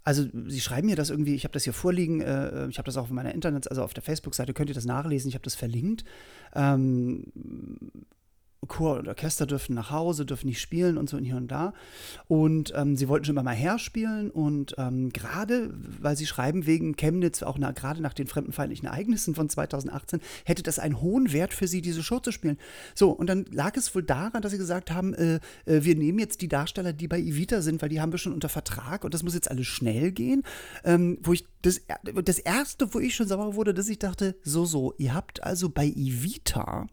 also 0.04 0.26
sie 0.46 0.60
schreiben 0.60 0.86
mir 0.86 0.96
das 0.96 1.10
irgendwie, 1.10 1.34
ich 1.34 1.44
habe 1.44 1.52
das 1.52 1.64
hier 1.64 1.72
vorliegen, 1.72 2.20
äh, 2.20 2.68
ich 2.68 2.78
habe 2.78 2.86
das 2.86 2.96
auch 2.96 3.04
auf 3.04 3.10
meiner 3.10 3.34
Internet, 3.34 3.70
also 3.70 3.82
auf 3.82 3.94
der 3.94 4.02
Facebook-Seite 4.02 4.52
könnt 4.52 4.68
ihr 4.68 4.74
das 4.74 4.84
nachlesen, 4.84 5.28
ich 5.28 5.34
habe 5.34 5.44
das 5.44 5.54
verlinkt. 5.54 6.04
Ähm, 6.54 7.24
Chor 8.66 8.98
und 8.98 9.08
Orchester 9.08 9.46
dürfen 9.46 9.74
nach 9.74 9.90
Hause, 9.90 10.26
dürfen 10.26 10.46
nicht 10.46 10.60
spielen 10.60 10.98
und 10.98 11.08
so 11.08 11.16
und 11.16 11.24
hier 11.24 11.36
und 11.36 11.48
da. 11.48 11.72
Und 12.28 12.72
ähm, 12.76 12.96
sie 12.96 13.08
wollten 13.08 13.24
schon 13.24 13.34
immer 13.34 13.42
mal 13.42 13.54
herspielen 13.54 14.30
und 14.30 14.74
ähm, 14.78 15.10
gerade, 15.10 15.70
weil 16.00 16.16
sie 16.16 16.26
schreiben 16.26 16.66
wegen 16.66 16.96
Chemnitz, 16.96 17.42
auch 17.42 17.58
na, 17.58 17.72
gerade 17.72 18.02
nach 18.02 18.14
den 18.14 18.26
fremdenfeindlichen 18.26 18.88
Ereignissen 18.88 19.34
von 19.34 19.48
2018, 19.48 20.20
hätte 20.44 20.62
das 20.62 20.78
einen 20.78 21.00
hohen 21.00 21.32
Wert 21.32 21.54
für 21.54 21.68
sie, 21.68 21.82
diese 21.82 22.02
Show 22.02 22.20
zu 22.20 22.32
spielen. 22.32 22.58
So, 22.94 23.10
und 23.10 23.28
dann 23.28 23.44
lag 23.50 23.76
es 23.76 23.94
wohl 23.94 24.02
daran, 24.02 24.42
dass 24.42 24.52
sie 24.52 24.58
gesagt 24.58 24.90
haben, 24.90 25.14
äh, 25.14 25.40
äh, 25.66 25.84
wir 25.84 25.96
nehmen 25.96 26.18
jetzt 26.18 26.40
die 26.40 26.48
Darsteller, 26.48 26.92
die 26.92 27.08
bei 27.08 27.20
Evita 27.20 27.60
sind, 27.60 27.82
weil 27.82 27.88
die 27.88 28.00
haben 28.00 28.12
wir 28.12 28.18
schon 28.18 28.32
unter 28.32 28.48
Vertrag 28.48 29.04
und 29.04 29.14
das 29.14 29.22
muss 29.22 29.34
jetzt 29.34 29.50
alles 29.50 29.66
schnell 29.66 30.12
gehen. 30.12 30.42
Ähm, 30.84 31.18
wo 31.22 31.32
ich 31.32 31.46
das, 31.62 31.80
das 32.02 32.38
erste, 32.38 32.92
wo 32.92 33.00
ich 33.00 33.14
schon 33.14 33.28
sauer 33.28 33.54
wurde, 33.54 33.74
dass 33.74 33.88
ich 33.88 33.98
dachte, 33.98 34.36
so, 34.42 34.64
so, 34.64 34.94
ihr 34.98 35.14
habt 35.14 35.42
also 35.42 35.68
bei 35.68 35.86
Evita 35.86 36.86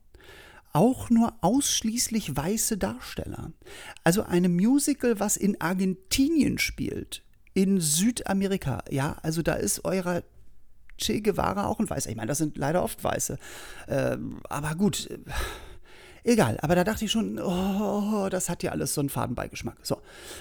auch 0.74 1.10
nur 1.10 1.34
ausschließlich 1.42 2.36
weiße 2.36 2.78
Darsteller. 2.78 3.52
Also 4.04 4.24
eine 4.24 4.50
Musical, 4.50 5.20
was 5.20 5.38
in 5.38 5.60
Argentinien 5.60 6.58
spielt, 6.58 7.24
in 7.54 7.80
Südamerika. 7.80 8.84
Ja, 8.90 9.18
also 9.22 9.42
da 9.42 9.54
ist 9.54 9.86
eurer 9.86 10.24
Che 10.98 11.22
Guevara 11.22 11.66
auch 11.66 11.80
ein 11.80 11.90
Weißer. 11.90 12.10
Ich 12.10 12.16
meine, 12.16 12.28
das 12.28 12.38
sind 12.38 12.58
leider 12.58 12.84
oft 12.84 13.04
Weiße. 13.04 13.38
Ähm, 13.88 14.40
aber 14.50 14.76
gut. 14.76 15.10
Egal, 16.24 16.58
aber 16.62 16.76
da 16.76 16.84
dachte 16.84 17.06
ich 17.06 17.12
schon, 17.12 17.40
oh, 17.40 18.30
das 18.30 18.50
hat 18.50 18.62
ja 18.64 18.72
alles 18.72 18.94
so 18.94 19.02
einen 19.02 19.10
Fadenbeigeschmack. 19.10 19.78
So. 19.82 19.98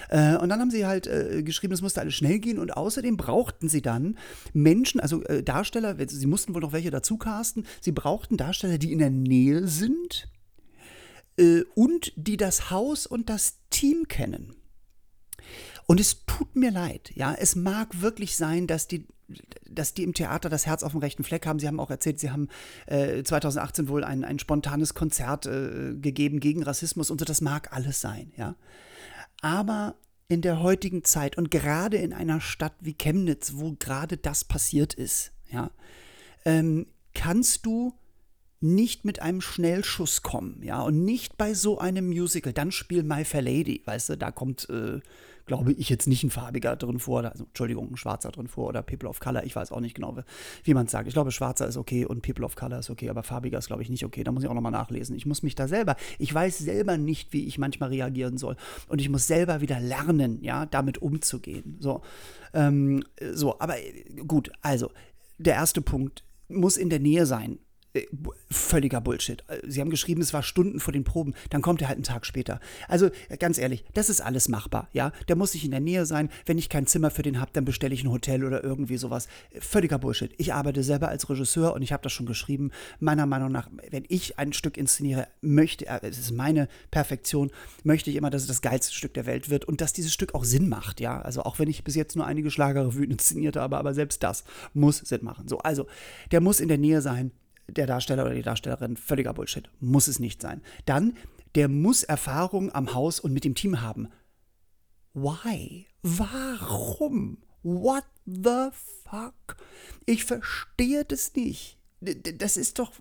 Äh, 0.09 0.37
und 0.37 0.49
dann 0.49 0.59
haben 0.59 0.71
sie 0.71 0.85
halt 0.85 1.07
äh, 1.07 1.41
geschrieben, 1.43 1.73
es 1.73 1.81
musste 1.81 2.01
alles 2.01 2.13
schnell 2.13 2.39
gehen 2.39 2.59
und 2.59 2.77
außerdem 2.77 3.17
brauchten 3.17 3.67
sie 3.67 3.81
dann 3.81 4.17
Menschen, 4.53 4.99
also 4.99 5.23
äh, 5.23 5.41
Darsteller, 5.41 5.95
sie 6.07 6.27
mussten 6.27 6.53
wohl 6.53 6.61
noch 6.61 6.73
welche 6.73 6.91
dazu 6.91 7.17
casten, 7.17 7.65
sie 7.79 7.91
brauchten 7.91 8.37
Darsteller, 8.37 8.77
die 8.77 8.91
in 8.91 8.99
der 8.99 9.09
Nähe 9.09 9.67
sind 9.67 10.27
und 11.75 12.13
die 12.17 12.37
das 12.37 12.69
Haus 12.69 13.07
und 13.07 13.29
das 13.29 13.57
Team 13.71 14.07
kennen. 14.07 14.60
Und 15.91 15.99
es 15.99 16.25
tut 16.25 16.55
mir 16.55 16.71
leid, 16.71 17.11
ja, 17.15 17.33
es 17.33 17.57
mag 17.57 17.99
wirklich 17.99 18.37
sein, 18.37 18.65
dass 18.65 18.87
die 18.87 19.05
dass 19.69 19.93
die 19.93 20.03
im 20.03 20.13
Theater 20.13 20.47
das 20.47 20.65
Herz 20.65 20.83
auf 20.83 20.93
dem 20.93 21.01
rechten 21.01 21.25
Fleck 21.25 21.45
haben. 21.45 21.59
Sie 21.59 21.67
haben 21.67 21.81
auch 21.81 21.91
erzählt, 21.91 22.17
sie 22.17 22.31
haben 22.31 22.47
äh, 22.85 23.23
2018 23.23 23.89
wohl 23.89 24.05
ein, 24.05 24.23
ein 24.23 24.39
spontanes 24.39 24.93
Konzert 24.93 25.47
äh, 25.47 25.93
gegeben 25.95 26.39
gegen 26.39 26.63
Rassismus 26.63 27.11
und 27.11 27.19
so. 27.19 27.25
Das 27.25 27.41
mag 27.41 27.73
alles 27.73 27.99
sein, 27.99 28.31
ja. 28.37 28.55
Aber 29.41 29.95
in 30.29 30.41
der 30.41 30.61
heutigen 30.61 31.03
Zeit 31.03 31.37
und 31.37 31.51
gerade 31.51 31.97
in 31.97 32.13
einer 32.13 32.39
Stadt 32.39 32.75
wie 32.79 32.93
Chemnitz, 32.93 33.55
wo 33.55 33.75
gerade 33.77 34.15
das 34.15 34.45
passiert 34.45 34.93
ist, 34.93 35.33
ja, 35.51 35.71
ähm, 36.45 36.87
kannst 37.13 37.65
du 37.65 37.99
nicht 38.61 39.03
mit 39.03 39.21
einem 39.21 39.41
Schnellschuss 39.41 40.21
kommen, 40.21 40.63
ja, 40.63 40.81
und 40.83 41.03
nicht 41.03 41.37
bei 41.37 41.53
so 41.53 41.79
einem 41.79 42.07
Musical. 42.07 42.53
Dann 42.53 42.71
spiel 42.71 43.03
My 43.03 43.25
Fair 43.25 43.41
Lady, 43.41 43.81
weißt 43.83 44.09
du, 44.09 44.17
da 44.17 44.31
kommt 44.31 44.69
äh, 44.69 45.01
glaube 45.51 45.73
ich, 45.73 45.89
jetzt 45.89 46.07
nicht 46.07 46.23
ein 46.23 46.29
farbiger 46.29 46.77
drin 46.77 46.97
vor, 46.97 47.25
also 47.25 47.43
Entschuldigung, 47.43 47.91
ein 47.91 47.97
schwarzer 47.97 48.31
drin 48.31 48.47
vor 48.47 48.69
oder 48.69 48.81
People 48.81 49.09
of 49.09 49.19
Color. 49.19 49.43
Ich 49.43 49.53
weiß 49.53 49.73
auch 49.73 49.81
nicht 49.81 49.95
genau, 49.95 50.15
wie 50.63 50.73
man 50.73 50.85
es 50.85 50.93
sagt. 50.93 51.09
Ich 51.09 51.13
glaube, 51.13 51.29
schwarzer 51.33 51.67
ist 51.67 51.75
okay 51.75 52.05
und 52.05 52.21
People 52.21 52.45
of 52.45 52.55
Color 52.55 52.79
ist 52.79 52.89
okay, 52.89 53.09
aber 53.09 53.21
farbiger 53.21 53.57
ist, 53.57 53.67
glaube 53.67 53.81
ich, 53.81 53.89
nicht 53.89 54.05
okay. 54.05 54.23
Da 54.23 54.31
muss 54.31 54.43
ich 54.43 54.49
auch 54.49 54.53
nochmal 54.53 54.71
nachlesen. 54.71 55.13
Ich 55.13 55.25
muss 55.25 55.43
mich 55.43 55.55
da 55.55 55.67
selber, 55.67 55.97
ich 56.19 56.33
weiß 56.33 56.57
selber 56.59 56.97
nicht, 56.97 57.33
wie 57.33 57.47
ich 57.47 57.57
manchmal 57.57 57.89
reagieren 57.89 58.37
soll. 58.37 58.55
Und 58.87 59.01
ich 59.01 59.09
muss 59.09 59.27
selber 59.27 59.59
wieder 59.59 59.81
lernen, 59.81 60.41
ja, 60.41 60.65
damit 60.65 61.01
umzugehen. 61.01 61.75
So, 61.81 61.99
ähm, 62.53 63.03
so 63.33 63.59
aber 63.59 63.75
gut, 64.25 64.53
also, 64.61 64.89
der 65.37 65.55
erste 65.55 65.81
Punkt 65.81 66.23
muss 66.47 66.77
in 66.77 66.89
der 66.89 66.99
Nähe 66.99 67.25
sein 67.25 67.55
äh, 67.55 67.70
völliger 68.49 69.01
Bullshit. 69.01 69.43
Sie 69.67 69.81
haben 69.81 69.89
geschrieben, 69.89 70.21
es 70.21 70.33
war 70.33 70.43
Stunden 70.43 70.79
vor 70.79 70.93
den 70.93 71.03
Proben, 71.03 71.33
dann 71.49 71.61
kommt 71.61 71.81
er 71.81 71.89
halt 71.89 71.97
einen 71.97 72.03
Tag 72.03 72.25
später. 72.25 72.59
Also 72.87 73.09
ganz 73.39 73.57
ehrlich, 73.57 73.83
das 73.93 74.09
ist 74.09 74.21
alles 74.21 74.47
machbar, 74.47 74.87
ja. 74.93 75.11
Der 75.27 75.35
muss 75.35 75.53
nicht 75.53 75.65
in 75.65 75.71
der 75.71 75.79
Nähe 75.79 76.05
sein. 76.05 76.29
Wenn 76.45 76.57
ich 76.57 76.69
kein 76.69 76.87
Zimmer 76.87 77.11
für 77.11 77.21
den 77.21 77.39
habe, 77.39 77.51
dann 77.53 77.65
bestelle 77.65 77.93
ich 77.93 78.03
ein 78.03 78.11
Hotel 78.11 78.45
oder 78.45 78.63
irgendwie 78.63 78.97
sowas. 78.97 79.27
Völliger 79.59 79.99
Bullshit. 79.99 80.33
Ich 80.37 80.53
arbeite 80.53 80.83
selber 80.83 81.09
als 81.09 81.29
Regisseur 81.29 81.73
und 81.73 81.81
ich 81.81 81.91
habe 81.91 82.03
das 82.03 82.13
schon 82.13 82.25
geschrieben. 82.25 82.71
Meiner 82.99 83.25
Meinung 83.25 83.51
nach, 83.51 83.69
wenn 83.89 84.05
ich 84.07 84.39
ein 84.39 84.53
Stück 84.53 84.77
inszeniere, 84.77 85.27
möchte, 85.41 85.87
äh, 85.87 85.99
es 86.03 86.17
ist 86.17 86.31
meine 86.31 86.67
Perfektion, 86.91 87.51
möchte 87.83 88.09
ich 88.09 88.15
immer, 88.15 88.29
dass 88.29 88.43
es 88.43 88.47
das 88.47 88.61
geilste 88.61 88.93
Stück 88.93 89.13
der 89.13 89.25
Welt 89.25 89.49
wird 89.49 89.65
und 89.65 89.81
dass 89.81 89.93
dieses 89.93 90.13
Stück 90.13 90.33
auch 90.33 90.45
Sinn 90.45 90.69
macht, 90.69 91.01
ja. 91.01 91.21
Also 91.21 91.43
auch 91.43 91.59
wenn 91.59 91.69
ich 91.69 91.83
bis 91.83 91.95
jetzt 91.95 92.15
nur 92.15 92.25
einige 92.25 92.51
Schlagerrevuen 92.51 93.11
inszeniert 93.11 93.57
habe, 93.57 93.77
aber 93.77 93.93
selbst 93.93 94.23
das 94.23 94.43
muss 94.73 94.99
Sinn 94.99 95.23
machen. 95.23 95.47
So, 95.47 95.59
also 95.59 95.87
der 96.31 96.41
muss 96.41 96.59
in 96.59 96.67
der 96.67 96.77
Nähe 96.77 97.01
sein 97.01 97.31
der 97.73 97.87
Darsteller 97.87 98.25
oder 98.25 98.33
die 98.33 98.41
Darstellerin 98.41 98.97
völliger 98.97 99.33
Bullshit. 99.33 99.69
Muss 99.79 100.07
es 100.07 100.19
nicht 100.19 100.41
sein. 100.41 100.61
Dann, 100.85 101.17
der 101.55 101.67
muss 101.67 102.03
Erfahrung 102.03 102.73
am 102.73 102.93
Haus 102.93 103.19
und 103.19 103.33
mit 103.33 103.43
dem 103.43 103.55
Team 103.55 103.81
haben. 103.81 104.09
Why? 105.13 105.87
Warum? 106.03 107.37
What 107.63 108.05
the 108.25 108.69
fuck? 109.03 109.57
Ich 110.05 110.25
verstehe 110.25 111.05
das 111.05 111.33
nicht. 111.35 111.77
Das 111.99 112.57
ist 112.57 112.79
doch 112.79 112.93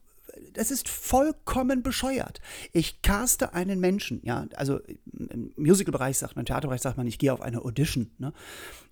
das 0.52 0.70
ist 0.70 0.88
vollkommen 0.88 1.82
bescheuert. 1.82 2.40
Ich 2.72 3.02
caste 3.02 3.54
einen 3.54 3.80
Menschen, 3.80 4.20
ja, 4.24 4.46
also 4.56 4.80
im 5.30 5.52
Musical-Bereich 5.56 6.18
sagt 6.18 6.36
man, 6.36 6.42
im 6.42 6.46
Theaterbereich 6.46 6.80
sagt 6.80 6.96
man, 6.96 7.06
ich 7.06 7.18
gehe 7.18 7.32
auf 7.32 7.40
eine 7.40 7.64
Audition. 7.64 8.10
Ne? 8.18 8.32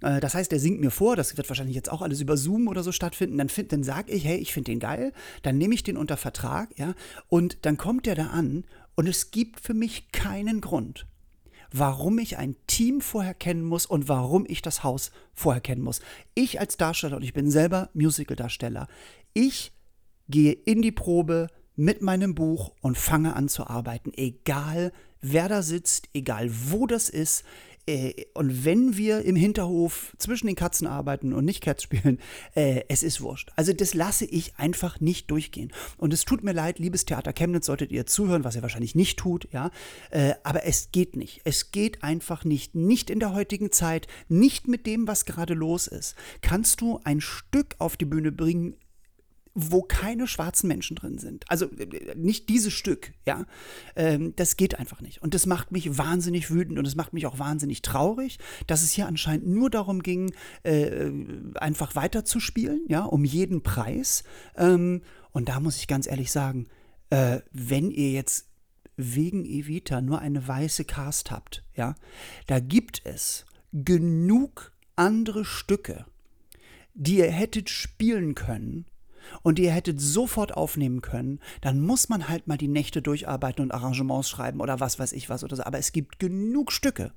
Äh, 0.01 0.21
das 0.21 0.35
heißt, 0.35 0.53
der 0.53 0.61
singt 0.61 0.81
mir 0.81 0.91
vor, 0.91 1.17
das 1.17 1.37
wird 1.37 1.49
wahrscheinlich 1.49 1.77
jetzt 1.77 1.91
auch 1.91 2.03
alles 2.03 2.21
über 2.21 2.37
Zoom 2.37 2.69
oder 2.69 2.83
so 2.83 2.93
stattfinden. 2.93 3.39
Dann, 3.39 3.49
dann 3.69 3.83
sage 3.83 4.13
ich, 4.13 4.25
hey, 4.25 4.39
ich 4.39 4.53
finde 4.53 4.71
den 4.73 4.81
geil, 4.81 5.13
dann 5.43 5.59
nehme 5.59 5.75
ich 5.75 5.83
den 5.83 5.97
unter 5.97 6.17
Vertrag, 6.17 6.71
ja, 6.79 6.95
und 7.29 7.59
dann 7.63 7.77
kommt 7.77 8.07
der 8.07 8.15
da 8.15 8.29
an 8.29 8.65
und 8.95 9.09
es 9.09 9.31
gibt 9.31 9.61
für 9.61 9.75
mich 9.75 10.11
keinen 10.11 10.61
Grund, 10.61 11.07
warum 11.71 12.19
ich 12.19 12.37
ein 12.39 12.57
Team 12.67 13.01
vorher 13.01 13.35
kennen 13.35 13.65
muss 13.65 13.87
und 13.87 14.09
warum 14.09 14.45
ich 14.49 14.63
das 14.63 14.83
Haus 14.83 15.13
vorher 15.35 15.61
kennen 15.61 15.83
muss. 15.83 16.01
Ich 16.35 16.61
als 16.61 16.77
Darsteller, 16.77 17.17
und 17.17 17.23
ich 17.23 17.33
bin 17.33 17.51
selber 17.51 17.91
Musical-Darsteller, 17.95 18.89
ich 19.35 19.73
gehe 20.29 20.53
in 20.53 20.83
die 20.83 20.93
Probe 20.93 21.49
mit 21.77 22.03
meinem 22.03 22.35
Buch 22.35 22.73
und 22.81 22.99
fange 22.99 23.37
an 23.37 23.49
zu 23.49 23.67
arbeiten, 23.67 24.13
egal 24.17 24.93
wer 25.21 25.49
da 25.49 25.63
sitzt, 25.63 26.09
egal 26.13 26.51
wo 26.51 26.87
das 26.87 27.09
ist. 27.09 27.45
Äh, 27.87 28.27
und 28.35 28.65
wenn 28.65 28.97
wir 28.97 29.23
im 29.23 29.37
Hinterhof 29.37 30.15
zwischen 30.19 30.47
den 30.49 30.57
Katzen 30.57 30.87
arbeiten 30.87 31.33
und 31.33 31.45
nicht 31.45 31.63
Cats 31.63 31.83
spielen, 31.85 32.19
äh, 32.55 32.83
es 32.89 33.03
ist 33.03 33.21
wurscht. 33.21 33.51
Also 33.57 33.73
das 33.73 33.95
lasse 33.95 34.25
ich 34.25 34.57
einfach 34.57 35.01
nicht 35.01 35.31
durchgehen. 35.31 35.73
Und 35.97 36.13
es 36.13 36.25
tut 36.25 36.45
mir 36.45 36.53
leid, 36.53 36.79
liebes 36.79 37.05
Theater 37.05 37.33
Chemnitz, 37.33 37.67
solltet 37.67 37.93
ihr 37.93 38.07
zuhören, 38.07 38.45
was 38.45 38.57
ihr 38.57 38.63
wahrscheinlich 38.63 38.95
nicht 38.95 39.19
tut, 39.19 39.49
ja. 39.53 39.71
Äh, 40.11 40.35
aber 40.43 40.65
es 40.65 40.91
geht 40.93 41.17
nicht. 41.17 41.41
Es 41.45 41.71
geht 41.71 42.03
einfach 42.03 42.45
nicht. 42.45 42.75
Nicht 42.75 43.09
in 43.09 43.21
der 43.21 43.33
heutigen 43.33 43.73
Zeit, 43.73 44.07
nicht 44.29 44.69
mit 44.69 44.85
dem, 44.87 45.09
was 45.09 45.25
gerade 45.25 45.55
los 45.55 45.87
ist. 45.87 46.15
Kannst 46.43 46.81
du 46.81 47.01
ein 47.05 47.21
Stück 47.21 47.77
auf 47.79 47.97
die 47.97 48.05
Bühne 48.05 48.33
bringen, 48.33 48.75
wo 49.61 49.83
keine 49.83 50.29
schwarzen 50.29 50.69
Menschen 50.69 50.95
drin 50.95 51.19
sind. 51.19 51.45
Also 51.51 51.67
äh, 51.67 52.15
nicht 52.15 52.49
dieses 52.49 52.73
Stück, 52.73 53.13
ja. 53.27 53.45
Ähm, 53.97 54.35
das 54.37 54.57
geht 54.57 54.79
einfach 54.79 55.01
nicht. 55.01 55.21
Und 55.21 55.35
das 55.35 55.47
macht 55.47 55.73
mich 55.73 55.99
wahnsinnig 55.99 56.51
wütend 56.51 56.79
und 56.79 56.87
es 56.87 56.95
macht 56.95 57.13
mich 57.13 57.27
auch 57.27 57.41
wahnsinnig 57.41 57.83
traurig, 57.83 58.39
dass 58.69 58.83
es 58.83 58.93
hier 58.93 59.09
anscheinend 59.09 59.49
nur 59.49 59.69
darum 59.69 60.03
ging, 60.03 60.33
äh, 60.63 61.11
einfach 61.57 61.97
weiterzuspielen, 61.97 62.83
ja, 62.89 63.05
um 63.05 63.25
jeden 63.25 63.63
Preis. 63.65 64.23
Ähm, 64.57 65.03
und 65.33 65.49
da 65.49 65.59
muss 65.59 65.77
ich 65.77 65.89
ganz 65.89 66.07
ehrlich 66.07 66.31
sagen, 66.31 66.69
äh, 67.11 67.41
wenn 67.51 67.91
ihr 67.91 68.13
jetzt 68.13 68.47
wegen 68.97 69.45
Evita 69.45 70.01
nur 70.01 70.21
eine 70.21 70.47
weiße 70.47 70.85
Cast 70.85 71.33
habt, 71.33 71.65
ja, 71.75 71.97
da 72.47 72.61
gibt 72.61 73.03
es 73.05 73.45
genug 73.73 74.73
andere 74.95 75.45
Stücke, 75.45 76.07
die 76.95 77.19
ihr 77.19 77.31
hättet 77.31 77.71
spielen 77.71 78.35
können, 78.37 78.87
und 79.43 79.59
ihr 79.59 79.73
hättet 79.73 80.01
sofort 80.01 80.57
aufnehmen 80.57 81.03
können, 81.03 81.41
dann 81.61 81.81
muss 81.81 82.09
man 82.09 82.29
halt 82.29 82.47
mal 82.47 82.59
die 82.59 82.69
Nächte 82.69 83.03
durcharbeiten 83.03 83.63
und 83.63 83.73
Arrangements 83.73 84.29
schreiben 84.29 84.61
oder 84.61 84.81
was 84.81 84.99
weiß 84.99 85.13
ich 85.13 85.29
was 85.29 85.45
oder 85.45 85.57
so. 85.57 85.65
Aber 85.65 85.79
es 85.79 85.93
gibt 85.93 86.19
genug 86.19 86.73
Stücke, 86.73 87.13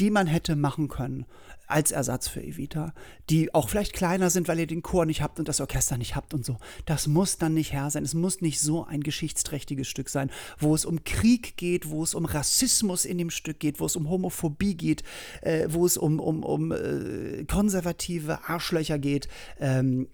die 0.00 0.10
man 0.10 0.26
hätte 0.26 0.56
machen 0.56 0.88
können 0.88 1.26
als 1.72 1.90
Ersatz 1.90 2.28
für 2.28 2.42
Evita, 2.42 2.92
die 3.30 3.54
auch 3.54 3.68
vielleicht 3.68 3.94
kleiner 3.94 4.30
sind, 4.30 4.46
weil 4.46 4.60
ihr 4.60 4.66
den 4.66 4.82
Chor 4.82 5.06
nicht 5.06 5.22
habt 5.22 5.38
und 5.38 5.48
das 5.48 5.60
Orchester 5.60 5.96
nicht 5.96 6.14
habt 6.14 6.34
und 6.34 6.44
so. 6.44 6.58
Das 6.84 7.06
muss 7.06 7.38
dann 7.38 7.54
nicht 7.54 7.72
her 7.72 7.90
sein. 7.90 8.04
Es 8.04 8.14
muss 8.14 8.40
nicht 8.40 8.60
so 8.60 8.84
ein 8.84 9.02
geschichtsträchtiges 9.02 9.88
Stück 9.88 10.08
sein, 10.08 10.30
wo 10.58 10.74
es 10.74 10.84
um 10.84 11.04
Krieg 11.04 11.56
geht, 11.56 11.88
wo 11.88 12.02
es 12.02 12.14
um 12.14 12.26
Rassismus 12.26 13.04
in 13.04 13.18
dem 13.18 13.30
Stück 13.30 13.58
geht, 13.58 13.80
wo 13.80 13.86
es 13.86 13.96
um 13.96 14.08
Homophobie 14.08 14.76
geht, 14.76 15.02
äh, 15.40 15.66
wo 15.70 15.86
es 15.86 15.96
um, 15.96 16.20
um, 16.20 16.44
um 16.44 16.72
äh, 16.72 17.44
konservative 17.44 18.48
Arschlöcher 18.48 18.98
geht. 18.98 19.28
Ähm, 19.58 20.08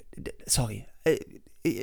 sorry, 0.46 0.86
äh, 1.04 1.18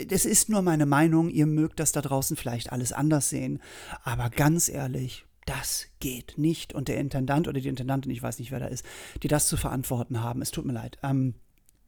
das 0.07 0.25
ist 0.25 0.49
nur 0.49 0.61
meine 0.61 0.85
Meinung, 0.85 1.29
ihr 1.29 1.45
mögt 1.45 1.79
das 1.79 1.91
da 1.91 2.01
draußen 2.01 2.37
vielleicht 2.37 2.71
alles 2.71 2.91
anders 2.93 3.29
sehen, 3.29 3.61
aber 4.03 4.29
ganz 4.29 4.69
ehrlich, 4.69 5.25
das 5.45 5.87
geht 5.99 6.37
nicht. 6.37 6.73
Und 6.73 6.87
der 6.87 6.97
Intendant 6.97 7.47
oder 7.47 7.59
die 7.59 7.69
Intendantin, 7.69 8.11
ich 8.11 8.21
weiß 8.21 8.39
nicht, 8.39 8.51
wer 8.51 8.59
da 8.59 8.67
ist, 8.67 8.85
die 9.23 9.27
das 9.27 9.47
zu 9.47 9.57
verantworten 9.57 10.21
haben, 10.21 10.41
es 10.41 10.51
tut 10.51 10.65
mir 10.65 10.73
leid. 10.73 10.97
Ähm, 11.03 11.35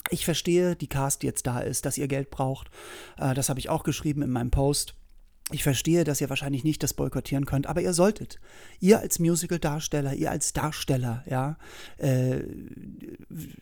ich 0.09 0.25
verstehe 0.25 0.75
die 0.75 0.87
Cast, 0.87 1.21
die 1.21 1.27
jetzt 1.27 1.47
da 1.47 1.59
ist, 1.59 1.85
dass 1.85 1.97
ihr 1.97 2.07
Geld 2.07 2.29
braucht. 2.29 2.69
Äh, 3.17 3.33
das 3.33 3.49
habe 3.49 3.59
ich 3.59 3.69
auch 3.69 3.83
geschrieben 3.83 4.21
in 4.21 4.31
meinem 4.31 4.51
Post. 4.51 4.95
Ich 5.51 5.63
verstehe, 5.63 6.03
dass 6.03 6.19
ihr 6.19 6.29
wahrscheinlich 6.29 6.65
nicht 6.65 6.83
das 6.83 6.93
boykottieren 6.93 7.45
könnt, 7.45 7.67
aber 7.67 7.79
ihr 7.79 7.93
solltet. 7.93 8.37
Ihr 8.81 8.99
als 8.99 9.17
Musical-Darsteller, 9.17 10.13
ihr 10.13 10.29
als 10.29 10.51
Darsteller, 10.51 11.23
ja, 11.25 11.57
äh, 11.95 12.41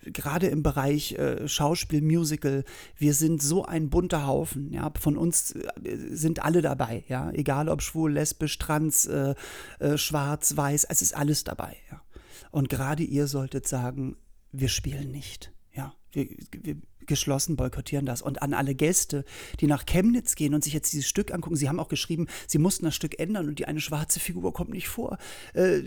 gerade 0.05 0.47
im 0.47 0.63
Bereich 0.63 1.11
äh, 1.13 1.47
Schauspiel, 1.47 2.01
Musical, 2.01 2.63
wir 2.97 3.13
sind 3.13 3.43
so 3.43 3.65
ein 3.65 3.91
bunter 3.91 4.25
Haufen, 4.25 4.73
ja, 4.73 4.91
von 4.99 5.15
uns 5.15 5.51
äh, 5.51 5.61
sind 6.09 6.43
alle 6.43 6.63
dabei, 6.63 7.03
ja, 7.07 7.29
egal 7.33 7.69
ob 7.69 7.83
schwul, 7.83 8.13
lesbisch, 8.13 8.57
trans, 8.57 9.05
äh, 9.05 9.35
äh, 9.77 9.95
schwarz, 9.99 10.57
weiß, 10.57 10.85
es 10.85 11.03
ist 11.03 11.15
alles 11.15 11.43
dabei, 11.43 11.77
ja. 11.91 12.01
Und 12.49 12.69
gerade 12.69 13.03
ihr 13.03 13.27
solltet 13.27 13.67
sagen, 13.67 14.17
wir 14.51 14.69
spielen 14.69 15.11
nicht, 15.11 15.53
ja, 15.71 15.93
wir, 16.11 16.29
wir 16.51 16.77
geschlossen 17.07 17.55
boykottieren 17.55 18.05
das. 18.05 18.21
Und 18.21 18.41
an 18.41 18.53
alle 18.53 18.75
Gäste, 18.75 19.25
die 19.59 19.67
nach 19.67 19.85
Chemnitz 19.85 20.35
gehen 20.35 20.53
und 20.53 20.63
sich 20.63 20.73
jetzt 20.73 20.93
dieses 20.93 21.07
Stück 21.07 21.33
angucken, 21.33 21.55
sie 21.55 21.69
haben 21.69 21.79
auch 21.79 21.87
geschrieben, 21.87 22.27
sie 22.47 22.57
mussten 22.57 22.85
das 22.85 22.95
Stück 22.95 23.19
ändern 23.19 23.47
und 23.47 23.59
die 23.59 23.65
eine 23.65 23.81
schwarze 23.81 24.19
Figur 24.19 24.53
kommt 24.53 24.71
nicht 24.71 24.87
vor. 24.87 25.17
Äh, 25.53 25.81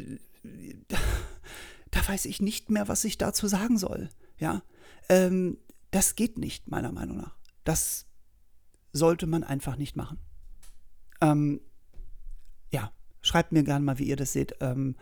da 1.90 2.06
weiß 2.06 2.26
ich 2.26 2.40
nicht 2.40 2.70
mehr, 2.70 2.88
was 2.88 3.04
ich 3.04 3.18
dazu 3.18 3.46
sagen 3.46 3.78
soll. 3.78 4.08
Ja, 4.38 4.62
ähm, 5.08 5.58
das 5.90 6.16
geht 6.16 6.38
nicht, 6.38 6.68
meiner 6.68 6.92
Meinung 6.92 7.16
nach. 7.16 7.36
Das 7.64 8.06
sollte 8.92 9.26
man 9.26 9.44
einfach 9.44 9.76
nicht 9.76 9.96
machen. 9.96 10.18
Ähm, 11.20 11.60
ja, 12.70 12.92
schreibt 13.20 13.52
mir 13.52 13.64
gerne 13.64 13.84
mal, 13.84 13.98
wie 13.98 14.04
ihr 14.04 14.16
das 14.16 14.32
seht. 14.32 14.54
Ähm, 14.60 14.96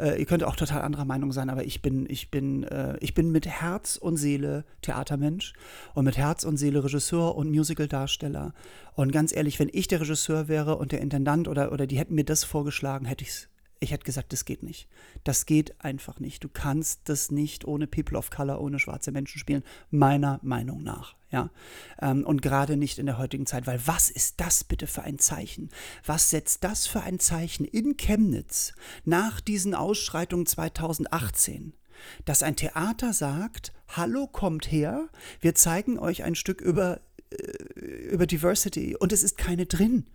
äh, 0.00 0.18
ihr 0.18 0.26
könnt 0.26 0.44
auch 0.44 0.56
total 0.56 0.82
anderer 0.82 1.04
Meinung 1.04 1.32
sein, 1.32 1.50
aber 1.50 1.64
ich 1.64 1.82
bin, 1.82 2.06
ich 2.08 2.30
bin, 2.30 2.64
äh, 2.64 2.96
ich 3.00 3.14
bin 3.14 3.30
mit 3.30 3.46
Herz 3.46 3.96
und 3.96 4.16
Seele 4.16 4.64
Theatermensch 4.82 5.52
und 5.94 6.04
mit 6.04 6.16
Herz 6.16 6.44
und 6.44 6.56
Seele 6.56 6.82
Regisseur 6.82 7.36
und 7.36 7.50
Musicaldarsteller. 7.50 8.54
Und 8.94 9.12
ganz 9.12 9.34
ehrlich, 9.34 9.58
wenn 9.58 9.70
ich 9.72 9.88
der 9.88 10.00
Regisseur 10.00 10.48
wäre 10.48 10.76
und 10.76 10.92
der 10.92 11.00
Intendant 11.00 11.48
oder, 11.48 11.72
oder 11.72 11.86
die 11.86 11.98
hätten 11.98 12.14
mir 12.14 12.24
das 12.24 12.44
vorgeschlagen, 12.44 13.04
hätte 13.04 13.24
ich 13.24 13.30
es 13.30 13.48
ich 13.82 13.92
hätte 13.92 14.04
gesagt, 14.04 14.32
das 14.34 14.44
geht 14.44 14.62
nicht. 14.62 14.88
Das 15.24 15.46
geht 15.46 15.82
einfach 15.82 16.20
nicht. 16.20 16.44
Du 16.44 16.50
kannst 16.50 17.00
das 17.04 17.30
nicht 17.30 17.64
ohne 17.64 17.86
People 17.86 18.18
of 18.18 18.30
Color, 18.30 18.60
ohne 18.60 18.78
schwarze 18.78 19.10
Menschen 19.10 19.38
spielen, 19.38 19.64
meiner 19.90 20.38
Meinung 20.42 20.82
nach. 20.82 21.16
Ja, 21.30 21.50
ähm, 22.02 22.26
und 22.26 22.42
gerade 22.42 22.76
nicht 22.76 22.98
in 22.98 23.06
der 23.06 23.16
heutigen 23.16 23.46
Zeit, 23.46 23.66
weil 23.66 23.80
was 23.86 24.10
ist 24.10 24.40
das 24.40 24.64
bitte 24.64 24.86
für 24.86 25.02
ein 25.02 25.18
Zeichen? 25.18 25.70
Was 26.04 26.28
setzt 26.28 26.62
das 26.64 26.86
für 26.86 27.02
ein 27.02 27.18
Zeichen 27.18 27.64
in 27.64 27.96
Chemnitz 27.96 28.74
nach 29.04 29.40
diesen 29.40 29.74
Ausschreitungen 29.74 30.44
2018? 30.44 31.72
Dass 32.24 32.42
ein 32.42 32.56
Theater 32.56 33.12
sagt, 33.12 33.72
hallo, 33.88 34.26
kommt 34.26 34.70
her, 34.70 35.08
wir 35.40 35.54
zeigen 35.54 35.98
euch 35.98 36.22
ein 36.24 36.34
Stück 36.34 36.60
über, 36.60 37.00
äh, 37.30 37.46
über 38.10 38.26
Diversity 38.26 38.96
und 38.96 39.12
es 39.12 39.22
ist 39.22 39.38
keine 39.38 39.66
drin 39.66 40.06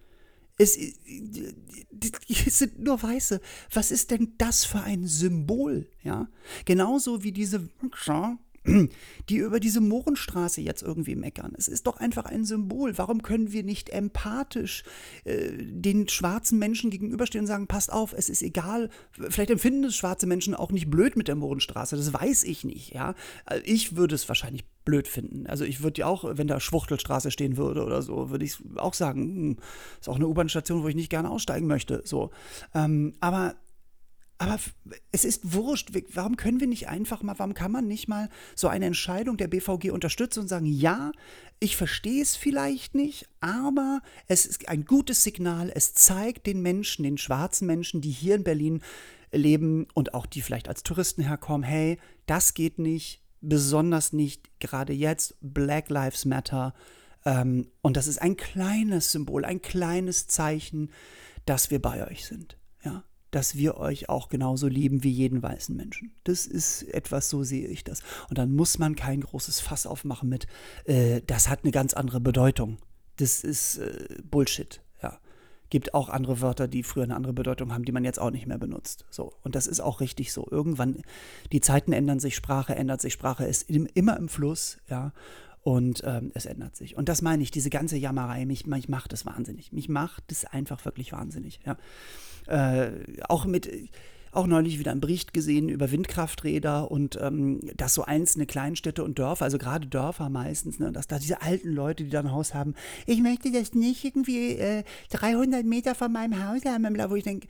Es, 0.57 0.77
es 0.77 2.59
sind 2.59 2.79
nur 2.79 3.01
Weiße. 3.01 3.41
Was 3.73 3.91
ist 3.91 4.11
denn 4.11 4.33
das 4.37 4.63
für 4.63 4.81
ein 4.81 5.05
Symbol? 5.05 5.89
Ja, 6.03 6.29
genauso 6.63 7.23
wie 7.23 7.31
diese 7.31 7.69
die 9.29 9.37
über 9.37 9.59
diese 9.59 9.81
Mohrenstraße 9.81 10.61
jetzt 10.61 10.81
irgendwie 10.81 11.15
meckern. 11.15 11.53
Es 11.57 11.67
ist 11.67 11.87
doch 11.87 11.97
einfach 11.97 12.25
ein 12.25 12.45
Symbol. 12.45 12.97
Warum 12.97 13.21
können 13.21 13.51
wir 13.51 13.63
nicht 13.63 13.89
empathisch 13.89 14.83
äh, 15.23 15.51
den 15.57 16.07
schwarzen 16.07 16.59
Menschen 16.59 16.89
gegenüberstehen 16.89 17.43
und 17.43 17.47
sagen, 17.47 17.67
passt 17.67 17.91
auf, 17.91 18.13
es 18.13 18.29
ist 18.29 18.41
egal. 18.41 18.89
Vielleicht 19.11 19.51
empfinden 19.51 19.85
es 19.85 19.95
schwarze 19.95 20.27
Menschen 20.27 20.55
auch 20.55 20.71
nicht 20.71 20.89
blöd 20.89 21.15
mit 21.15 21.27
der 21.27 21.35
Mohrenstraße, 21.35 21.95
das 21.95 22.13
weiß 22.13 22.43
ich 22.43 22.63
nicht. 22.63 22.93
Ja? 22.93 23.15
Äh, 23.49 23.59
ich 23.63 23.95
würde 23.95 24.15
es 24.15 24.27
wahrscheinlich 24.27 24.65
blöd 24.85 25.07
finden. 25.07 25.47
Also 25.47 25.65
ich 25.65 25.81
würde 25.83 26.01
ja 26.01 26.07
auch, 26.07 26.23
wenn 26.37 26.47
da 26.47 26.59
Schwuchtelstraße 26.59 27.31
stehen 27.31 27.57
würde 27.57 27.83
oder 27.83 28.01
so, 28.01 28.29
würde 28.29 28.45
ich 28.45 28.57
auch 28.75 28.93
sagen, 28.93 29.21
hm, 29.21 29.57
ist 29.99 30.07
auch 30.07 30.15
eine 30.15 30.27
U-Bahn-Station, 30.27 30.83
wo 30.83 30.87
ich 30.87 30.95
nicht 30.95 31.09
gerne 31.09 31.29
aussteigen 31.29 31.67
möchte. 31.67 32.01
So. 32.05 32.29
Ähm, 32.73 33.13
aber 33.19 33.55
aber 34.37 34.59
es 35.11 35.23
ist 35.23 35.53
wurscht. 35.53 35.91
Warum 36.13 36.35
können 36.35 36.59
wir 36.59 36.67
nicht 36.67 36.89
einfach 36.89 37.23
mal, 37.23 37.39
warum 37.39 37.53
kann 37.53 37.71
man 37.71 37.87
nicht 37.87 38.07
mal 38.07 38.29
so 38.55 38.67
eine 38.67 38.85
Entscheidung 38.85 39.37
der 39.37 39.47
BVG 39.47 39.91
unterstützen 39.91 40.41
und 40.41 40.47
sagen, 40.47 40.65
ja, 40.65 41.11
ich 41.59 41.77
verstehe 41.77 42.21
es 42.21 42.35
vielleicht 42.35 42.95
nicht, 42.95 43.29
aber 43.39 44.01
es 44.27 44.45
ist 44.45 44.67
ein 44.67 44.83
gutes 44.83 45.23
Signal. 45.23 45.71
Es 45.73 45.93
zeigt 45.93 46.47
den 46.47 46.61
Menschen, 46.61 47.03
den 47.03 47.17
schwarzen 47.17 47.65
Menschen, 47.65 48.01
die 48.01 48.11
hier 48.11 48.35
in 48.35 48.43
Berlin 48.43 48.81
leben 49.31 49.87
und 49.93 50.13
auch 50.13 50.25
die 50.25 50.41
vielleicht 50.41 50.67
als 50.67 50.83
Touristen 50.83 51.21
herkommen, 51.21 51.63
hey, 51.63 51.97
das 52.25 52.53
geht 52.53 52.77
nicht, 52.77 53.21
besonders 53.39 54.11
nicht 54.11 54.59
gerade 54.59 54.91
jetzt. 54.91 55.35
Black 55.41 55.89
Lives 55.89 56.25
Matter. 56.25 56.73
Ähm, 57.25 57.69
und 57.81 57.95
das 57.95 58.07
ist 58.07 58.21
ein 58.21 58.35
kleines 58.35 59.13
Symbol, 59.13 59.45
ein 59.45 59.61
kleines 59.61 60.27
Zeichen, 60.27 60.91
dass 61.45 61.71
wir 61.71 61.81
bei 61.81 62.05
euch 62.05 62.25
sind. 62.25 62.57
Ja 62.83 63.03
dass 63.35 63.57
wir 63.57 63.75
euch 63.75 64.07
auch 64.07 64.29
genauso 64.29 64.69
lieben 64.69 65.03
wie 65.03 65.09
jeden 65.09 65.43
weißen 65.43 65.75
Menschen. 65.75 66.13
Das 66.23 66.47
ist 66.47 66.83
etwas, 66.83 67.29
so 67.29 67.43
sehe 67.43 67.67
ich 67.67 67.83
das. 67.83 67.99
Und 68.29 68.37
dann 68.37 68.55
muss 68.55 68.79
man 68.79 68.95
kein 68.95 69.19
großes 69.19 69.59
Fass 69.59 69.85
aufmachen 69.85 70.29
mit, 70.29 70.47
äh, 70.85 71.19
das 71.27 71.49
hat 71.49 71.63
eine 71.63 71.71
ganz 71.71 71.93
andere 71.93 72.21
Bedeutung. 72.21 72.77
Das 73.17 73.43
ist 73.43 73.79
äh, 73.79 74.21
Bullshit. 74.23 74.81
Ja. 75.03 75.19
Gibt 75.69 75.93
auch 75.93 76.07
andere 76.07 76.39
Wörter, 76.39 76.69
die 76.69 76.81
früher 76.81 77.03
eine 77.03 77.17
andere 77.17 77.33
Bedeutung 77.33 77.73
haben, 77.73 77.83
die 77.83 77.91
man 77.91 78.05
jetzt 78.05 78.21
auch 78.21 78.31
nicht 78.31 78.47
mehr 78.47 78.57
benutzt. 78.57 79.03
So. 79.09 79.33
Und 79.43 79.53
das 79.53 79.67
ist 79.67 79.81
auch 79.81 79.99
richtig 79.99 80.31
so. 80.31 80.47
Irgendwann, 80.49 81.01
die 81.51 81.59
Zeiten 81.59 81.91
ändern 81.91 82.21
sich, 82.21 82.37
Sprache 82.37 82.73
ändert 82.73 83.01
sich, 83.01 83.11
Sprache 83.11 83.43
ist 83.43 83.69
im, 83.69 83.85
immer 83.95 84.15
im 84.15 84.29
Fluss, 84.29 84.77
ja. 84.89 85.11
Und 85.61 86.03
ähm, 86.05 86.31
es 86.35 86.45
ändert 86.45 86.77
sich. 86.77 86.95
Und 86.95 87.09
das 87.09 87.21
meine 87.21 87.43
ich, 87.43 87.51
diese 87.51 87.71
ganze 87.71 87.97
Jammerei, 87.97 88.45
mich, 88.45 88.65
mich 88.65 88.87
macht 88.87 89.11
das 89.11 89.25
wahnsinnig. 89.25 89.73
Mich 89.73 89.89
macht 89.89 90.23
das 90.27 90.45
einfach 90.45 90.85
wirklich 90.85 91.11
wahnsinnig. 91.11 91.59
Ja. 91.65 91.75
Äh, 92.47 92.91
auch 93.27 93.45
mit 93.45 93.89
auch 94.35 94.47
neulich 94.47 94.79
wieder 94.79 94.91
einen 94.91 95.01
Bericht 95.01 95.33
gesehen 95.33 95.69
über 95.69 95.91
Windkrafträder 95.91 96.91
und 96.91 97.17
ähm, 97.21 97.61
dass 97.75 97.93
so 97.93 98.03
einzelne 98.03 98.45
Kleinstädte 98.45 99.03
und 99.03 99.17
Dörfer, 99.17 99.45
also 99.45 99.57
gerade 99.57 99.87
Dörfer 99.87 100.29
meistens, 100.29 100.77
ne, 100.77 100.91
dass 100.91 101.07
da 101.07 101.19
diese 101.19 101.41
alten 101.41 101.69
Leute, 101.69 102.03
die 102.03 102.09
da 102.09 102.19
ein 102.19 102.31
Haus 102.31 102.53
haben, 102.53 102.75
ich 103.05 103.21
möchte 103.21 103.51
das 103.51 103.73
nicht 103.73 104.03
irgendwie 104.03 104.57
äh, 104.57 104.83
300 105.11 105.65
Meter 105.65 105.95
von 105.95 106.11
meinem 106.11 106.45
Haus 106.47 106.65
haben, 106.65 106.85
wo 107.09 107.15
ich 107.15 107.23
denke, 107.23 107.47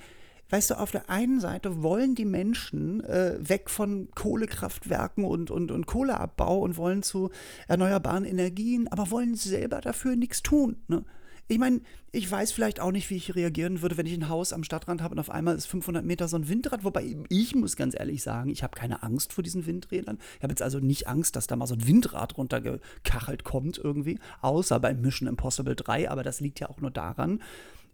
weißt 0.50 0.72
du, 0.72 0.80
auf 0.80 0.92
der 0.92 1.10
einen 1.10 1.40
Seite 1.40 1.82
wollen 1.82 2.14
die 2.14 2.26
Menschen 2.26 3.04
äh, 3.04 3.38
weg 3.40 3.70
von 3.70 4.10
Kohlekraftwerken 4.14 5.26
und, 5.26 5.50
und, 5.50 5.72
und 5.72 5.88
Kohleabbau 5.88 6.60
und 6.60 6.78
wollen 6.78 7.02
zu 7.02 7.32
erneuerbaren 7.68 8.26
Energien, 8.26 8.88
aber 8.90 9.10
wollen 9.10 9.36
selber 9.36 9.82
dafür 9.82 10.16
nichts 10.16 10.44
tun. 10.44 10.78
Ne? 10.88 11.04
Ich 11.48 11.60
meine, 11.60 11.82
ich 12.12 12.30
weiß 12.30 12.52
vielleicht 12.52 12.80
auch 12.80 12.92
nicht, 12.92 13.10
wie 13.12 13.18
ich 13.18 13.36
reagieren 13.36 13.84
würde, 13.84 13.98
wenn 13.98 14.08
ich 14.08 14.14
ein 14.14 14.30
Haus 14.30 14.52
am 14.52 14.64
Stadtrand 14.64 15.04
habe 15.04 15.14
und 15.14 15.20
auf 15.20 15.30
einmal 15.30 15.56
ist 15.56 15.68
500 15.68 16.04
Meter 16.04 16.28
so 16.28 16.38
ein 16.38 16.50
Windrad. 16.50 16.84
Wobei 16.84 17.16
ich 17.30 17.54
muss 17.54 17.76
ganz 17.76 17.94
ehrlich 17.96 18.24
sagen, 18.24 18.50
ich 18.50 18.64
habe 18.64 18.76
keine 18.76 19.04
Angst 19.04 19.32
vor 19.32 19.44
diesen 19.44 19.68
Windrädern. 19.68 20.18
Ich 20.38 20.44
habe 20.44 20.52
jetzt 20.52 20.64
also 20.64 20.80
nicht 20.80 21.08
Angst, 21.08 21.36
dass 21.36 21.46
da 21.46 21.56
mal 21.56 21.68
so 21.68 21.76
ein 21.76 21.88
Windrad 21.88 22.38
runtergekachelt 22.38 23.44
kommt 23.44 23.78
irgendwie. 23.78 24.20
Außer 24.42 24.80
beim 24.80 25.02
Mission 25.02 25.28
Impossible 25.28 25.76
3. 25.76 26.10
Aber 26.10 26.24
das 26.24 26.40
liegt 26.40 26.60
ja 26.60 26.70
auch 26.70 26.82
nur 26.82 26.92
daran, 26.92 27.44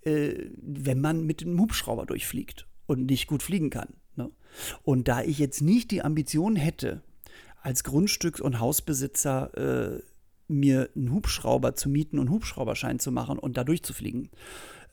äh, 0.03 0.45
wenn 0.61 1.01
man 1.01 1.25
mit 1.25 1.41
dem 1.41 1.59
Hubschrauber 1.59 2.05
durchfliegt 2.05 2.67
und 2.85 3.05
nicht 3.05 3.27
gut 3.27 3.43
fliegen 3.43 3.69
kann. 3.69 3.89
Ne? 4.15 4.31
Und 4.83 5.09
da 5.09 5.23
ich 5.23 5.39
jetzt 5.39 5.61
nicht 5.61 5.91
die 5.91 6.03
Ambition 6.03 6.55
hätte, 6.55 7.01
als 7.61 7.83
Grundstücks- 7.83 8.41
und 8.41 8.59
Hausbesitzer 8.59 9.97
äh, 9.97 10.01
mir 10.51 10.89
einen 10.95 11.11
Hubschrauber 11.11 11.75
zu 11.75 11.89
mieten 11.89 12.19
und 12.19 12.29
Hubschrauberschein 12.29 12.99
zu 12.99 13.11
machen 13.11 13.39
und 13.39 13.57
da 13.57 13.63
durchzufliegen. 13.63 14.29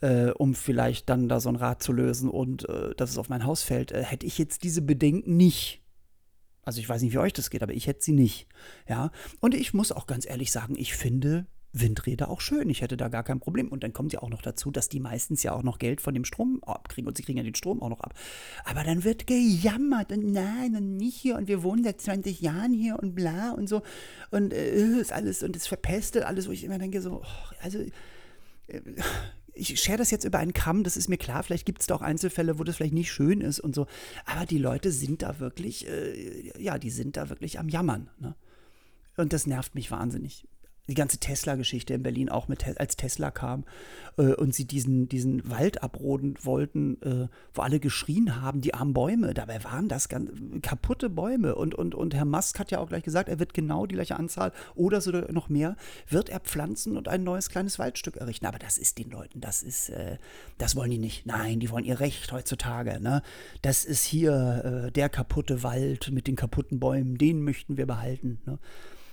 Äh, 0.01 0.31
um 0.31 0.55
vielleicht 0.55 1.09
dann 1.09 1.29
da 1.29 1.41
so 1.41 1.49
ein 1.49 1.57
Rad 1.57 1.83
zu 1.83 1.93
lösen 1.93 2.31
und 2.31 2.69
äh, 2.69 2.95
dass 2.95 3.11
es 3.11 3.19
auf 3.19 3.29
mein 3.29 3.45
Haus 3.45 3.65
fällt, 3.65 3.91
äh, 3.91 4.05
hätte 4.05 4.27
ich 4.27 4.39
jetzt 4.39 4.63
diese 4.63 4.81
Bedenken 4.81 5.37
nicht. 5.37 5.83
Also 6.63 6.79
ich 6.79 6.89
weiß 6.89 7.03
nicht, 7.03 7.15
wie 7.15 7.19
euch 7.19 7.33
das 7.33 7.51
geht, 7.51 7.65
aber 7.65 7.73
ich 7.73 7.89
hätte 7.89 8.05
sie 8.05 8.13
nicht. 8.13 8.47
Ja. 8.89 9.11
Und 9.41 9.55
ich 9.55 9.75
muss 9.75 9.91
auch 9.91 10.07
ganz 10.07 10.25
ehrlich 10.25 10.53
sagen, 10.53 10.77
ich 10.77 10.95
finde 10.95 11.47
Windräder 11.73 12.31
auch 12.31 12.41
schön. 12.41 12.71
Ich 12.71 12.81
hätte 12.81 12.97
da 12.97 13.09
gar 13.09 13.23
kein 13.23 13.41
Problem. 13.41 13.69
Und 13.69 13.83
dann 13.83 13.93
kommt 13.93 14.13
ja 14.13 14.23
auch 14.23 14.31
noch 14.31 14.43
dazu, 14.43 14.71
dass 14.71 14.89
die 14.89 15.01
meistens 15.01 15.43
ja 15.43 15.53
auch 15.53 15.63
noch 15.63 15.79
Geld 15.79 16.01
von 16.01 16.15
dem 16.15 16.25
Strom 16.25 16.63
abkriegen. 16.65 17.09
Und 17.09 17.17
sie 17.17 17.23
kriegen 17.23 17.39
ja 17.39 17.45
den 17.45 17.55
Strom 17.55 17.83
auch 17.83 17.91
noch 17.91 18.01
ab. 18.01 18.15
Aber 18.65 18.85
dann 18.85 19.05
wird 19.05 19.27
gejammert 19.27 20.13
und 20.13 20.33
nein 20.33 20.77
und 20.77 20.97
nicht 20.97 21.17
hier. 21.17 21.37
Und 21.37 21.49
wir 21.49 21.63
wohnen 21.63 21.85
seit 21.85 22.01
20 22.01 22.41
Jahren 22.41 22.73
hier 22.73 22.99
und 22.99 23.15
bla 23.15 23.53
und 23.53 23.69
so. 23.69 23.83
Und 24.31 24.53
äh, 24.53 24.99
ist 24.99 25.13
alles 25.13 25.43
und 25.43 25.57
es 25.57 25.67
verpestet 25.67 26.25
alles, 26.25 26.49
wo 26.49 26.53
ich 26.53 26.65
immer 26.65 26.79
denke, 26.79 27.01
so, 27.01 27.23
oh, 27.23 27.55
also. 27.63 27.79
Äh, 28.69 28.81
ich 29.61 29.81
schere 29.81 29.99
das 29.99 30.13
jetzt 30.13 30.25
über 30.25 30.39
einen 30.39 30.53
Kamm, 30.53 30.85
das 30.85 30.97
ist 30.97 31.09
mir 31.09 31.17
klar, 31.17 31.43
vielleicht 31.43 31.67
gibt 31.67 31.81
es 31.81 31.89
da 31.89 31.97
auch 31.97 32.01
Einzelfälle, 32.01 32.61
wo 32.61 32.63
das 32.63 32.77
vielleicht 32.77 32.95
nicht 32.95 33.11
schön 33.11 33.41
ist 33.41 33.59
und 33.59 33.75
so. 33.75 33.89
Aber 34.25 34.47
die 34.47 34.57
Leute 34.57 34.93
sind 34.93 35.23
da 35.23 35.41
wirklich, 35.41 35.89
äh, 35.89 36.63
ja, 36.63 36.79
die 36.79 36.91
sind 36.91 37.17
da 37.17 37.29
wirklich 37.29 37.59
am 37.59 37.69
Jammern. 37.69 38.09
Ne? 38.21 38.37
Und 39.17 39.33
das 39.33 39.49
nervt 39.49 39.75
mich 39.75 39.91
wahnsinnig 39.91 40.47
die 40.89 40.95
ganze 40.95 41.19
Tesla-Geschichte 41.19 41.95
in 41.95 42.03
Berlin 42.03 42.29
auch 42.31 42.49
mit, 42.49 42.67
als 42.81 42.97
Tesla 42.97 43.31
kam 43.31 43.65
äh, 44.17 44.35
und 44.35 44.55
sie 44.55 44.65
diesen, 44.65 45.09
diesen 45.09 45.49
Wald 45.51 45.83
abroden 45.83 46.37
wollten, 46.43 47.01
äh, 47.03 47.29
wo 47.53 47.63
alle 47.63 47.79
geschrien 47.79 48.41
haben, 48.41 48.63
die 48.63 48.75
armen 48.75 48.95
Bäume. 48.95 49.35
Dabei 49.35 49.63
waren 49.65 49.89
das 49.89 50.09
ganz 50.09 50.31
kaputte 50.63 51.11
Bäume. 51.11 51.55
Und, 51.55 51.75
und, 51.75 51.95
und 51.95 52.15
Herr 52.15 52.25
Musk 52.25 52.59
hat 52.59 52.71
ja 52.71 52.79
auch 52.79 52.89
gleich 52.89 53.03
gesagt, 53.03 53.29
er 53.29 53.39
wird 53.39 53.53
genau 53.53 53.87
die 53.87 53.95
gleiche 53.95 54.17
Anzahl 54.17 54.53
oder 54.75 55.01
so 55.01 55.11
noch 55.11 55.49
mehr, 55.49 55.77
wird 56.09 56.31
er 56.31 56.41
pflanzen 56.41 56.97
und 56.97 57.07
ein 57.07 57.23
neues 57.23 57.51
kleines 57.51 57.79
Waldstück 57.79 58.17
errichten. 58.17 58.47
Aber 58.47 58.59
das 58.59 58.79
ist 58.79 58.99
den 58.99 59.11
Leuten, 59.11 59.41
das 59.41 59.63
ist, 59.63 59.91
äh, 59.91 60.17
das 60.57 60.75
wollen 60.75 60.91
die 60.91 60.99
nicht. 60.99 61.27
Nein, 61.27 61.61
die 61.61 61.71
wollen 61.71 61.85
ihr 61.85 62.01
Recht 62.01 62.33
heutzutage. 62.33 62.99
Ne? 63.01 63.23
Das 63.61 63.85
ist 63.85 64.05
hier 64.05 64.87
äh, 64.87 64.93
der 64.93 65.11
kaputte 65.11 65.63
Wald 65.63 66.11
mit 66.11 66.27
den 66.27 66.37
kaputten 66.37 66.81
Bäumen, 66.81 67.19
den 67.19 67.43
möchten 67.43 67.77
wir 67.77 67.87
behalten. 67.87 68.41
Ne? 68.47 68.59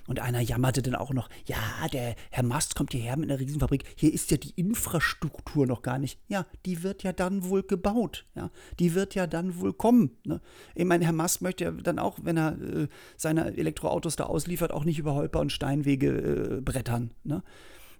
Und 0.08 0.20
einer 0.20 0.40
jammerte 0.40 0.82
dann 0.82 0.96
auch 0.96 1.14
noch, 1.14 1.30
ja, 1.46 1.58
der 1.92 2.16
Herr 2.30 2.44
Mast 2.44 2.76
kommt 2.76 2.92
hierher 2.92 3.18
mit 3.18 3.30
einer 3.30 3.40
Riesenfabrik, 3.40 3.84
hier 3.96 4.14
ist 4.14 4.30
ja 4.30 4.38
die 4.38 4.52
Infrastruktur 4.52 5.66
noch 5.66 5.82
gar 5.82 5.98
nicht. 5.98 6.20
Ja, 6.28 6.46
die 6.66 6.84
wird 6.84 7.04
ja 7.04 7.12
dann 7.12 7.46
wohl 7.46 7.64
gebaut, 7.64 8.26
ja, 8.36 8.52
die 8.80 8.94
wird 8.94 9.16
ja 9.16 9.26
dann 9.26 9.60
wohl 9.60 9.74
kommen. 9.74 10.12
Ne? 10.24 10.42
Ich 10.76 10.86
meine, 10.86 11.06
Herr 11.06 11.14
Mast 11.14 11.42
möchte 11.42 11.64
ja 11.64 11.72
dann 11.72 11.98
auch, 11.98 12.20
wenn 12.22 12.38
er 12.38 12.62
äh, 12.62 12.88
seine 13.18 13.58
Elektroautos 13.58 14.16
da 14.16 14.26
ausliefert, 14.26 14.72
auch 14.72 14.86
nicht 14.86 15.00
über 15.00 15.16
Holper 15.16 15.40
und 15.40 15.52
Steinwege 15.52 16.58
äh, 16.58 16.62
brettern. 16.62 17.12
Ne? 17.24 17.44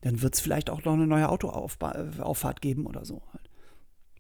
Dann 0.02 0.22
wird 0.22 0.36
es 0.36 0.42
vielleicht 0.42 0.70
auch 0.70 0.84
noch 0.84 0.94
eine 0.94 1.08
neue 1.08 1.30
Autoauffahrt 1.30 2.62
geben 2.62 2.86
oder 2.86 3.06
so. 3.06 3.24
Halt 3.34 3.45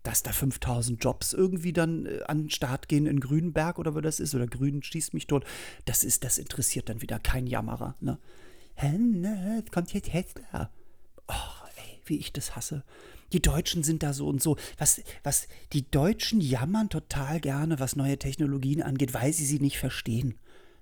dass 0.05 0.23
da 0.23 0.31
5000 0.31 1.03
Jobs 1.03 1.33
irgendwie 1.33 1.73
dann 1.73 2.05
äh, 2.05 2.21
an 2.27 2.43
den 2.43 2.49
Start 2.49 2.87
gehen 2.87 3.07
in 3.07 3.19
Grünberg 3.19 3.79
oder 3.79 3.95
wo 3.95 4.01
das 4.01 4.19
ist, 4.19 4.35
oder 4.35 4.47
Grün 4.47 4.83
schießt 4.83 5.13
mich 5.13 5.27
tot, 5.27 5.45
das 5.85 6.03
ist, 6.03 6.23
das 6.23 6.37
interessiert 6.37 6.89
dann 6.89 7.01
wieder 7.01 7.19
kein 7.19 7.47
Jammerer, 7.47 7.95
ne? 7.99 8.19
Hä, 8.75 8.97
ne, 8.97 9.63
kommt 9.71 9.93
jetzt 9.93 10.11
Tesla. 10.11 10.69
Oh, 11.27 11.67
ey, 11.77 12.01
wie 12.05 12.17
ich 12.17 12.33
das 12.33 12.55
hasse. 12.55 12.83
Die 13.31 13.41
Deutschen 13.41 13.83
sind 13.83 14.03
da 14.03 14.11
so 14.11 14.27
und 14.27 14.43
so. 14.43 14.57
Was, 14.77 15.01
was, 15.23 15.47
die 15.71 15.89
Deutschen 15.89 16.41
jammern 16.41 16.89
total 16.89 17.39
gerne, 17.39 17.79
was 17.79 17.95
neue 17.95 18.19
Technologien 18.19 18.83
angeht, 18.83 19.13
weil 19.13 19.31
sie 19.31 19.45
sie 19.45 19.59
nicht 19.59 19.79
verstehen. 19.79 20.37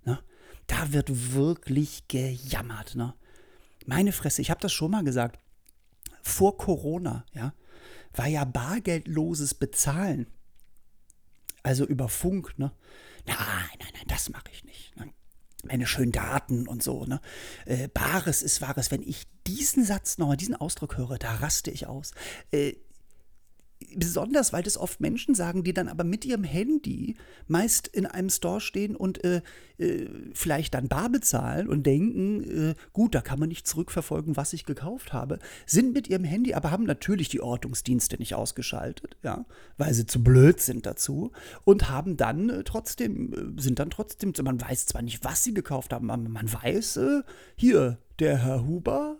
Ne? 0.06 0.20
Da 0.66 0.92
wird 0.92 1.34
wirklich 1.34 2.08
gejammert. 2.08 2.96
Ne? 2.96 3.14
Meine 3.86 4.12
Fresse, 4.12 4.42
ich 4.42 4.50
habe 4.50 4.62
das 4.62 4.74
schon 4.74 4.92
mal 4.92 5.04
gesagt. 5.04 5.40
Vor 6.24 6.58
Corona, 6.58 7.26
ja, 7.34 7.54
war 8.14 8.28
ja 8.28 8.44
bargeldloses 8.46 9.54
Bezahlen. 9.54 10.28
Also 11.64 11.86
über 11.86 12.10
Funk, 12.10 12.58
ne? 12.58 12.72
Nein, 13.26 13.38
nein, 13.80 13.90
nein, 13.94 14.08
das 14.08 14.30
mache 14.30 14.52
ich 14.52 14.64
nicht. 14.66 14.96
Ne? 14.98 15.10
Meine 15.64 15.88
schönen 15.88 16.12
Daten 16.12 16.68
und 16.68 16.84
so, 16.84 17.06
ne? 17.06 17.22
Äh, 17.66 17.88
Bares 17.88 18.42
ist 18.42 18.62
Wahres. 18.62 18.92
Wenn 18.92 19.02
ich 19.02 19.24
diesen 19.48 19.86
Satz 19.86 20.18
nochmal, 20.18 20.36
diesen 20.36 20.56
Ausdruck 20.56 20.98
höre, 20.98 21.18
da 21.18 21.36
raste 21.36 21.72
ich 21.72 21.88
aus. 21.88 22.12
Äh, 22.52 22.74
besonders, 23.96 24.54
weil 24.54 24.64
das 24.64 24.78
oft 24.78 25.02
Menschen 25.02 25.36
sagen, 25.36 25.64
die 25.64 25.74
dann 25.74 25.88
aber 25.88 26.04
mit 26.04 26.26
ihrem 26.26 26.44
Handy 26.44 27.16
meist 27.48 27.88
in 27.88 28.06
einem 28.06 28.30
Store 28.30 28.62
stehen 28.62 28.96
und 28.96 29.24
äh, 29.24 29.42
äh, 29.80 30.08
vielleicht 30.34 30.76
dann 30.76 30.88
bar 30.88 31.10
bezahlen 31.10 31.68
und 31.68 31.86
denken, 31.86 32.44
äh, 32.44 32.76
gut, 32.94 33.16
da 33.16 33.22
kann 33.22 33.40
man 33.40 33.50
nicht 33.50 33.68
zurückverfolgen, 33.68 34.38
was 34.38 34.54
ich 34.54 34.66
gekauft 34.66 35.14
habe, 35.14 35.40
sind 35.66 35.94
mit 35.94 36.08
ihrem 36.08 36.24
Handy, 36.24 36.54
aber 36.54 36.72
haben 36.72 36.84
natürlich 36.84 37.30
die 37.30 37.42
Ortungsdienste 37.42 38.18
nicht 38.18 38.36
ausgeschaltet, 38.36 39.18
ja, 39.24 39.46
weil 39.78 39.94
sie 39.94 40.06
zu 40.06 40.24
blöd 40.24 40.60
sind 40.60 40.86
dazu 40.86 41.32
und 41.66 41.90
haben 41.90 42.18
dann 42.18 42.50
äh, 42.50 42.64
trotzdem, 42.64 43.34
äh, 43.58 43.62
sind 43.62 43.80
dann 43.80 43.90
trotzdem, 43.90 44.34
man 44.44 44.62
weiß 44.62 44.86
zwar 44.86 45.02
nicht, 45.02 45.24
was 45.24 45.44
sie 45.44 45.54
gekauft 45.54 45.92
haben, 45.92 46.12
aber 46.12 46.30
man 46.30 46.52
weiß, 46.52 46.98
äh, 46.98 47.22
hier, 47.56 47.98
der 48.20 48.38
Herr 48.38 48.66
Huber 48.68 49.18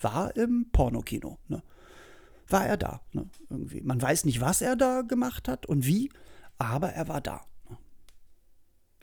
war 0.00 0.34
im 0.36 0.66
Pornokino, 0.72 1.38
ne? 1.46 1.62
War 2.48 2.66
er 2.66 2.76
da. 2.76 3.00
Ne? 3.12 3.28
Irgendwie. 3.50 3.80
Man 3.82 4.00
weiß 4.00 4.24
nicht, 4.24 4.40
was 4.40 4.60
er 4.60 4.76
da 4.76 5.02
gemacht 5.02 5.48
hat 5.48 5.66
und 5.66 5.86
wie, 5.86 6.10
aber 6.58 6.90
er 6.90 7.08
war 7.08 7.20
da. 7.20 7.44
Ne? 7.68 7.76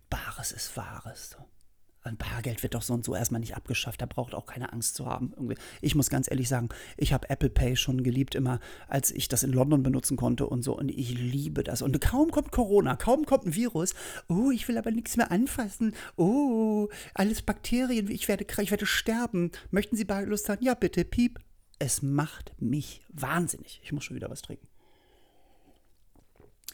Bares 0.10 0.52
ist 0.52 0.76
Wahres. 0.78 1.38
Ein 2.06 2.18
Bargeld 2.18 2.64
wird 2.64 2.74
doch 2.74 2.82
so 2.82 2.94
und 2.94 3.06
so 3.06 3.16
erstmal 3.16 3.40
nicht 3.40 3.56
abgeschafft. 3.56 4.02
Da 4.02 4.06
braucht 4.06 4.34
auch 4.34 4.46
keine 4.46 4.74
Angst 4.74 4.96
zu 4.96 5.06
haben. 5.06 5.32
Irgendwie. 5.38 5.56
Ich 5.80 5.96
muss 5.96 6.10
ganz 6.10 6.30
ehrlich 6.30 6.50
sagen, 6.50 6.68
ich 6.98 7.14
habe 7.14 7.30
Apple 7.30 7.50
Pay 7.50 7.78
schon 7.78 8.04
geliebt, 8.04 8.36
immer 8.36 8.60
als 8.90 9.10
ich 9.10 9.30
das 9.30 9.44
in 9.44 9.54
London 9.54 9.84
benutzen 9.84 10.18
konnte 10.18 10.46
und 10.46 10.64
so. 10.64 10.78
Und 10.78 10.90
ich 10.90 11.18
liebe 11.18 11.64
das. 11.64 11.82
Und 11.82 12.00
kaum 12.02 12.30
kommt 12.32 12.52
Corona, 12.52 12.98
kaum 12.98 13.26
kommt 13.26 13.46
ein 13.46 13.56
Virus. 13.56 13.94
Oh, 14.28 14.52
ich 14.52 14.68
will 14.68 14.78
aber 14.78 14.92
nichts 14.92 15.16
mehr 15.16 15.32
anfassen. 15.32 15.94
Oh, 16.18 16.90
alles 17.14 17.42
Bakterien. 17.42 18.12
Ich 18.12 18.28
werde, 18.28 18.46
ich 18.62 18.72
werde 18.72 18.86
sterben. 18.86 19.52
Möchten 19.72 19.96
Sie 19.96 20.04
Bargeldlust 20.04 20.50
haben? 20.50 20.62
Ja, 20.62 20.74
bitte. 20.74 21.06
Piep 21.06 21.40
es 21.80 22.02
macht 22.02 22.54
mich 22.62 23.02
wahnsinnig. 23.10 23.82
Ich 23.84 23.92
muss 23.92 24.04
schon 24.04 24.16
wieder 24.16 24.30
was 24.30 24.42
trinken. 24.42 24.68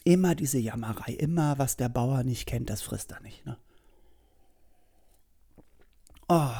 Immer 0.04 0.34
diese 0.34 0.58
Jammerei, 0.58 1.12
immer 1.12 1.58
was 1.58 1.76
der 1.76 1.88
Bauer 1.88 2.22
nicht 2.22 2.46
kennt, 2.46 2.70
das 2.70 2.82
frisst 2.82 3.12
er 3.12 3.20
nicht. 3.20 3.44
Ne? 3.44 3.58
Oh. 6.28 6.50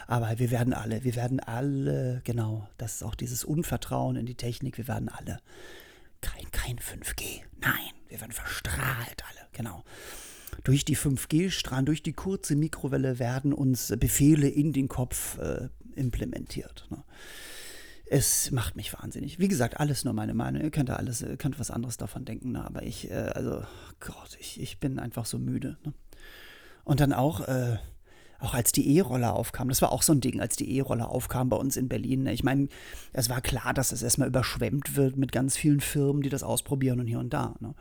Aber 0.06 0.38
wir 0.38 0.50
werden 0.50 0.72
alle, 0.72 1.04
wir 1.04 1.14
werden 1.14 1.40
alle, 1.40 2.20
genau, 2.24 2.68
das 2.78 2.96
ist 2.96 3.02
auch 3.02 3.14
dieses 3.14 3.44
Unvertrauen 3.44 4.16
in 4.16 4.26
die 4.26 4.34
Technik, 4.34 4.78
wir 4.78 4.88
werden 4.88 5.08
alle 5.08 5.40
kein, 6.20 6.50
kein 6.50 6.78
5G. 6.78 7.42
Nein, 7.60 7.92
wir 8.08 8.20
werden 8.20 8.32
verstrahlt 8.32 9.22
alle, 9.28 9.46
genau. 9.52 9.84
Durch 10.64 10.84
die 10.84 10.96
5G-Strahlen, 10.96 11.86
durch 11.86 12.02
die 12.02 12.14
kurze 12.14 12.56
Mikrowelle 12.56 13.18
werden 13.18 13.52
uns 13.52 13.92
Befehle 13.98 14.48
in 14.48 14.72
den 14.72 14.88
Kopf 14.88 15.38
äh, 15.38 15.68
implementiert. 15.94 16.86
Ne? 16.90 17.04
es 18.08 18.52
macht 18.52 18.76
mich 18.76 18.92
wahnsinnig. 18.92 19.38
Wie 19.38 19.48
gesagt, 19.48 19.80
alles 19.80 20.04
nur 20.04 20.14
meine 20.14 20.34
Meinung. 20.34 20.62
Ihr 20.62 20.70
könnt 20.70 20.90
alles, 20.90 21.22
ihr 21.22 21.36
könnt 21.36 21.58
was 21.58 21.70
anderes 21.70 21.96
davon 21.96 22.24
denken, 22.24 22.52
ne? 22.52 22.64
aber 22.64 22.84
ich, 22.84 23.10
äh, 23.10 23.14
also 23.14 23.64
Gott, 24.00 24.36
ich, 24.38 24.60
ich 24.60 24.78
bin 24.78 24.98
einfach 24.98 25.26
so 25.26 25.38
müde. 25.38 25.76
Ne? 25.84 25.92
Und 26.86 27.00
dann 27.00 27.12
auch, 27.12 27.40
äh, 27.40 27.78
auch 28.38 28.54
als 28.54 28.70
die 28.70 28.96
E-Roller 28.96 29.34
aufkamen, 29.34 29.70
das 29.70 29.82
war 29.82 29.90
auch 29.90 30.02
so 30.02 30.12
ein 30.12 30.20
Ding, 30.20 30.40
als 30.40 30.54
die 30.54 30.76
E-Roller 30.76 31.10
aufkamen 31.10 31.48
bei 31.48 31.56
uns 31.56 31.76
in 31.76 31.88
Berlin. 31.88 32.22
Ne? 32.22 32.32
Ich 32.32 32.44
meine, 32.44 32.68
es 33.12 33.28
war 33.28 33.40
klar, 33.40 33.74
dass 33.74 33.90
es 33.90 34.04
erstmal 34.04 34.28
überschwemmt 34.28 34.94
wird 34.94 35.16
mit 35.16 35.32
ganz 35.32 35.56
vielen 35.56 35.80
Firmen, 35.80 36.22
die 36.22 36.28
das 36.28 36.44
ausprobieren 36.44 37.00
und 37.00 37.08
hier 37.08 37.18
und 37.18 37.34
da. 37.34 37.56
Ne? 37.58 37.74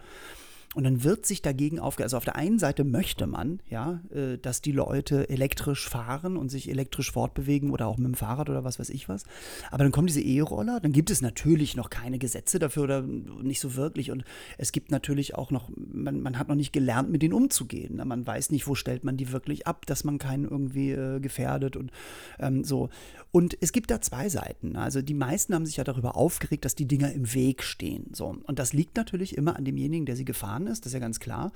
Und 0.75 0.83
dann 0.83 1.03
wird 1.03 1.25
sich 1.25 1.41
dagegen 1.41 1.79
aufge... 1.79 2.03
Also 2.03 2.17
auf 2.17 2.25
der 2.25 2.35
einen 2.35 2.59
Seite 2.59 2.83
möchte 2.83 3.27
man, 3.27 3.61
ja, 3.69 4.01
äh, 4.13 4.37
dass 4.37 4.61
die 4.61 4.73
Leute 4.73 5.29
elektrisch 5.29 5.87
fahren 5.87 6.35
und 6.35 6.49
sich 6.49 6.69
elektrisch 6.69 7.11
fortbewegen 7.11 7.71
oder 7.71 7.87
auch 7.87 7.97
mit 7.97 8.07
dem 8.07 8.13
Fahrrad 8.13 8.49
oder 8.49 8.63
was 8.65 8.77
weiß 8.77 8.89
ich 8.89 9.07
was. 9.07 9.23
Aber 9.71 9.83
dann 9.83 9.93
kommen 9.93 10.07
diese 10.07 10.21
E-Roller, 10.21 10.81
dann 10.81 10.91
gibt 10.91 11.09
es 11.09 11.21
natürlich 11.21 11.77
noch 11.77 11.89
keine 11.89 12.19
Gesetze 12.19 12.59
dafür 12.59 12.83
oder 12.83 13.01
nicht 13.01 13.61
so 13.61 13.75
wirklich. 13.75 14.11
Und 14.11 14.25
es 14.57 14.73
gibt 14.73 14.91
natürlich 14.91 15.33
auch 15.33 15.49
noch, 15.49 15.69
man, 15.75 16.21
man 16.21 16.37
hat 16.37 16.49
noch 16.49 16.55
nicht 16.55 16.73
gelernt, 16.73 17.09
mit 17.09 17.21
denen 17.21 17.33
umzugehen. 17.33 18.01
Man 18.05 18.27
weiß 18.27 18.51
nicht, 18.51 18.67
wo 18.67 18.75
stellt 18.75 19.05
man 19.05 19.15
die 19.15 19.31
wirklich 19.31 19.67
ab, 19.67 19.85
dass 19.85 20.03
man 20.03 20.17
keinen 20.17 20.43
irgendwie 20.43 20.91
äh, 20.91 21.21
gefährdet 21.21 21.77
und 21.77 21.91
ähm, 22.37 22.65
so. 22.65 22.89
Und 23.31 23.57
es 23.61 23.71
gibt 23.71 23.91
da 23.91 24.01
zwei 24.01 24.29
Seiten. 24.29 24.75
Also 24.75 25.01
die 25.01 25.13
meisten 25.13 25.53
haben 25.53 25.65
sich 25.65 25.77
ja 25.77 25.83
darüber 25.83 26.15
aufgeregt, 26.15 26.65
dass 26.65 26.75
die 26.75 26.87
Dinger 26.87 27.11
im 27.11 27.33
Weg 27.33 27.63
stehen. 27.63 28.07
So. 28.13 28.37
Und 28.43 28.59
das 28.59 28.73
liegt 28.73 28.97
natürlich 28.97 29.37
immer 29.37 29.55
an 29.55 29.65
demjenigen, 29.65 30.05
der 30.05 30.15
sie 30.15 30.25
gefahren 30.25 30.64
ist, 30.67 30.81
das 30.81 30.87
ist 30.87 30.93
ja 30.93 30.99
ganz 30.99 31.19
klar. 31.19 31.51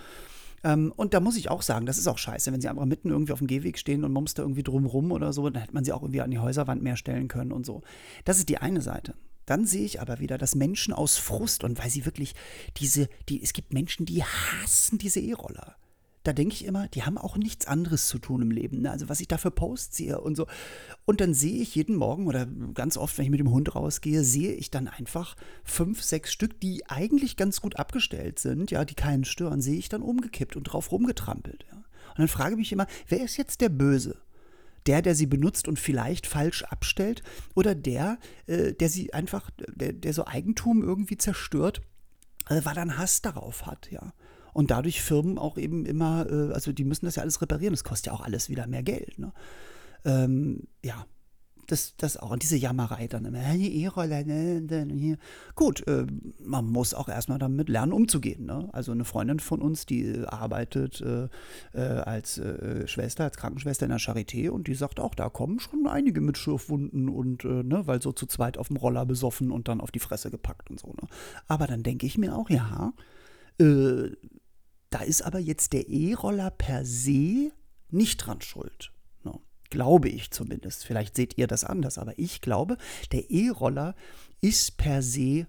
Ähm, 0.64 0.92
und 0.96 1.14
da 1.14 1.20
muss 1.20 1.38
ich 1.38 1.50
auch 1.50 1.62
sagen, 1.62 1.86
das 1.86 1.98
ist 1.98 2.08
auch 2.08 2.18
scheiße, 2.18 2.52
wenn 2.52 2.62
sie 2.62 2.68
einfach 2.68 2.86
mitten 2.86 3.10
irgendwie 3.10 3.34
auf 3.34 3.40
dem 3.40 3.48
Gehweg 3.48 3.78
stehen 3.78 4.04
und 4.04 4.14
da 4.34 4.42
irgendwie 4.42 4.64
drumrum 4.64 5.12
oder 5.12 5.32
so, 5.34 5.50
dann 5.50 5.62
hätte 5.62 5.74
man 5.74 5.84
sie 5.84 5.94
auch 5.94 6.02
irgendwie 6.02 6.22
an 6.22 6.32
die 6.32 6.40
Häuserwand 6.40 6.82
mehr 6.82 6.98
stellen 6.98 7.28
können 7.28 7.52
und 7.52 7.66
so. 7.66 7.82
Das 8.26 8.38
ist 8.38 8.50
die 8.50 8.58
eine 8.58 8.82
Seite. 8.82 9.16
Dann 9.46 9.66
sehe 9.66 9.86
ich 9.86 10.02
aber 10.02 10.20
wieder, 10.20 10.38
dass 10.38 10.54
Menschen 10.54 10.94
aus 10.94 11.18
Frust 11.18 11.64
und 11.64 11.80
weil 11.80 11.90
sie 11.90 12.06
wirklich 12.06 12.36
diese, 12.78 13.10
die, 13.30 13.42
es 13.42 13.54
gibt 13.54 13.74
Menschen, 13.74 14.06
die 14.06 14.24
hassen 14.24 14.98
diese 15.00 15.20
E-Roller 15.20 15.76
da 16.24 16.34
denke 16.34 16.54
ich 16.54 16.66
immer, 16.66 16.88
die 16.90 17.04
haben 17.04 17.18
auch 17.18 17.38
nichts 17.38 17.66
anderes 17.66 18.08
zu 18.08 18.20
tun 18.20 18.42
im 18.42 18.52
Leben. 18.52 18.82
Ne? 18.82 18.92
Also 18.92 19.08
was 19.08 19.22
ich 19.22 19.28
da 19.28 19.38
für 19.38 19.52
Posts 19.52 19.96
sehe 19.96 20.20
und 20.20 20.36
so. 20.36 20.48
Und 21.06 21.22
dann 21.22 21.34
sehe 21.34 21.62
ich 21.62 21.76
jeden 21.76 21.96
Morgen 21.96 22.28
oder 22.28 22.46
ganz 22.74 22.98
oft, 22.98 23.18
wenn 23.18 23.26
ich 23.26 23.32
mit 23.32 23.40
dem 23.40 23.52
Hund 23.52 23.74
rausgehe, 23.74 24.24
sehe 24.24 24.54
ich 24.54 24.70
dann 24.70 24.88
einfach 24.88 25.36
fünf, 25.64 26.04
sechs 26.04 26.34
Stück, 26.34 26.60
die 26.60 26.86
eigentlich 26.88 27.38
ganz 27.38 27.62
gut 27.62 27.78
abgestellt 27.78 28.40
sind, 28.40 28.72
ja, 28.72 28.84
die 28.84 28.96
keinen 28.96 29.24
stören, 29.24 29.62
sehe 29.62 29.78
ich 29.78 29.90
dann 29.90 30.02
umgekippt 30.02 30.58
und 30.58 30.64
drauf 30.64 30.92
rumgetrampelt. 30.92 31.66
Ja? 31.72 31.78
Und 31.78 32.20
dann 32.20 32.28
frage 32.28 32.54
ich 32.54 32.60
mich 32.60 32.72
immer, 32.74 32.88
wer 33.08 33.24
ist 33.24 33.38
jetzt 33.38 33.62
der 33.62 33.70
Böse? 33.70 34.18
Der, 34.88 35.02
der 35.02 35.14
sie 35.14 35.26
benutzt 35.26 35.68
und 35.68 35.78
vielleicht 35.78 36.26
falsch 36.26 36.64
abstellt, 36.64 37.22
oder 37.54 37.76
der, 37.76 38.18
äh, 38.48 38.74
der 38.74 38.90
sie 38.90 39.14
einfach, 39.14 39.52
der, 39.68 39.94
der 39.94 40.14
so 40.14 40.26
Eigentum 40.26 40.84
irgendwie 40.84 41.18
zerstört, 41.18 41.82
äh, 42.50 42.62
weil 42.64 42.78
er 42.78 42.84
einen 42.84 42.98
Hass 42.98 43.22
darauf 43.22 43.66
hat, 43.66 43.92
ja 43.92 44.14
und 44.54 44.72
dadurch 44.72 45.02
Firmen 45.02 45.38
auch 45.38 45.58
eben 45.58 45.86
immer, 45.86 46.30
äh, 46.30 46.54
also 46.54 46.72
die 46.72 46.86
müssen 46.86 47.06
das 47.06 47.16
ja 47.16 47.24
alles 47.24 47.42
reparieren, 47.42 47.74
das 47.74 47.84
kostet 47.84 48.08
ja 48.08 48.14
auch 48.14 48.22
alles 48.22 48.50
wieder 48.50 48.68
mehr 48.68 48.84
Geld. 48.84 49.20
Ne? 49.20 49.34
Ähm, 50.06 50.68
ja, 50.84 51.06
das, 51.72 51.96
das 51.98 52.18
auch. 52.18 52.32
Und 52.32 52.44
diese 52.44 52.58
Jammerei 52.58 53.08
dann 53.08 53.26
immer, 53.26 53.54
die 53.54 53.84
E-Roller, 53.84 54.24
ne, 54.24 54.62
ne, 54.62 55.18
Gut, 55.56 55.86
äh, 55.88 56.06
man 56.44 56.66
muss 56.66 56.94
auch 56.94 57.10
erstmal 57.10 57.40
damit 57.40 57.70
lernen, 57.70 57.94
umzugehen. 57.94 58.46
Ne? 58.46 58.70
Also 58.72 58.92
eine 58.92 59.06
Freundin 59.06 59.40
von 59.40 59.62
uns, 59.62 59.86
die 59.86 60.24
arbeitet 60.26 61.02
äh, 61.02 61.28
äh, 61.74 62.00
als 62.02 62.38
äh, 62.38 62.88
Schwester, 62.88 63.26
als 63.26 63.38
Krankenschwester 63.38 63.86
in 63.86 63.92
der 63.92 64.00
Charité 64.00 64.50
und 64.50 64.68
die 64.68 64.76
sagt 64.76 65.00
auch, 65.00 65.16
da 65.16 65.30
kommen 65.30 65.60
schon 65.60 65.88
einige 65.88 66.22
mit 66.22 66.38
Schürfwunden 66.38 67.10
und, 67.10 67.46
äh, 67.46 67.64
ne, 67.64 67.86
weil 67.86 68.02
so 68.02 68.12
zu 68.12 68.26
zweit 68.26 68.58
auf 68.58 68.68
dem 68.68 68.78
Roller 68.78 69.06
besoffen 69.06 69.52
und 69.52 69.68
dann 69.68 69.82
auf 69.82 69.92
die 69.92 70.00
Fresse 70.00 70.32
gepackt 70.32 70.70
und 70.70 70.80
so. 70.80 70.88
Ne? 70.88 71.08
Aber 71.48 71.68
dann 71.68 71.84
denke 71.84 72.06
ich 72.06 72.18
mir 72.18 72.36
auch, 72.36 72.50
ja, 72.50 72.94
äh, 73.60 74.12
da 74.90 75.02
ist 75.02 75.22
aber 75.22 75.40
jetzt 75.40 75.74
der 75.74 75.88
E-Roller 75.88 76.52
per 76.52 76.86
se 76.86 77.52
nicht 77.90 78.18
dran 78.18 78.42
schuld. 78.42 78.92
No, 79.24 79.42
glaube 79.70 80.10
ich 80.10 80.32
zumindest. 80.32 80.86
Vielleicht 80.86 81.16
seht 81.16 81.38
ihr 81.38 81.48
das 81.48 81.64
anders, 81.64 81.98
aber 81.98 82.18
ich 82.18 82.42
glaube, 82.42 82.78
der 83.12 83.30
E-Roller 83.30 83.96
ist 84.42 84.78
per 84.78 85.02
se 85.02 85.48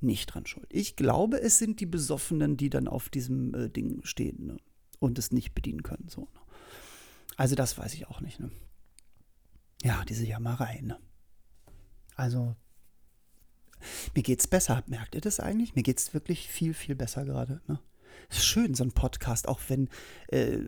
nicht 0.00 0.26
dran 0.26 0.46
schuld. 0.46 0.66
Ich 0.70 0.96
glaube, 0.96 1.40
es 1.40 1.58
sind 1.58 1.80
die 1.80 1.86
Besoffenen, 1.86 2.56
die 2.56 2.70
dann 2.70 2.88
auf 2.88 3.08
diesem 3.08 3.54
äh, 3.54 3.68
Ding 3.70 4.04
stehen 4.04 4.46
ne? 4.46 4.56
und 4.98 5.18
es 5.18 5.32
nicht 5.32 5.54
bedienen 5.54 5.82
können. 5.82 6.08
So, 6.08 6.22
ne? 6.22 6.40
Also 7.36 7.54
das 7.54 7.78
weiß 7.78 7.94
ich 7.94 8.08
auch 8.08 8.20
nicht. 8.20 8.40
Ne? 8.40 8.50
Ja, 9.82 10.04
diese 10.04 10.26
Jammerei. 10.26 10.80
Ne? 10.82 10.98
Also 12.14 12.56
mir 14.14 14.22
geht's 14.22 14.46
besser. 14.46 14.82
Merkt 14.86 15.14
ihr 15.14 15.20
das 15.20 15.40
eigentlich? 15.40 15.74
Mir 15.74 15.82
geht's 15.82 16.14
wirklich 16.14 16.48
viel, 16.48 16.74
viel 16.74 16.94
besser 16.94 17.24
gerade. 17.24 17.60
Ne? 17.66 17.78
ist 18.30 18.44
schön, 18.44 18.74
so 18.74 18.84
ein 18.84 18.92
Podcast, 18.92 19.48
auch 19.48 19.60
wenn 19.68 19.88
äh, 20.28 20.58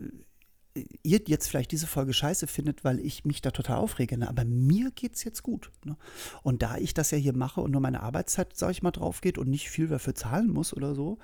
ihr 1.03 1.21
jetzt 1.25 1.47
vielleicht 1.47 1.71
diese 1.71 1.87
Folge 1.87 2.13
scheiße 2.13 2.47
findet, 2.47 2.83
weil 2.83 2.99
ich 2.99 3.23
mich 3.23 3.41
da 3.41 3.51
total 3.51 3.77
aufrege, 3.77 4.17
ne? 4.17 4.27
aber 4.27 4.43
mir 4.43 4.91
geht 4.91 5.15
es 5.15 5.23
jetzt 5.23 5.41
gut. 5.41 5.71
Ne? 5.85 5.95
Und 6.43 6.61
da 6.61 6.77
ich 6.77 6.93
das 6.93 7.11
ja 7.11 7.17
hier 7.17 7.33
mache 7.33 7.61
und 7.61 7.71
nur 7.71 7.79
meine 7.79 8.01
Arbeitszeit, 8.01 8.55
sag 8.55 8.71
ich 8.71 8.83
mal, 8.83 8.91
drauf 8.91 9.21
geht 9.21 9.37
und 9.37 9.49
nicht 9.49 9.69
viel 9.69 9.87
dafür 9.87 10.15
zahlen 10.15 10.49
muss 10.49 10.73
oder 10.73 10.93
so, 10.93 11.17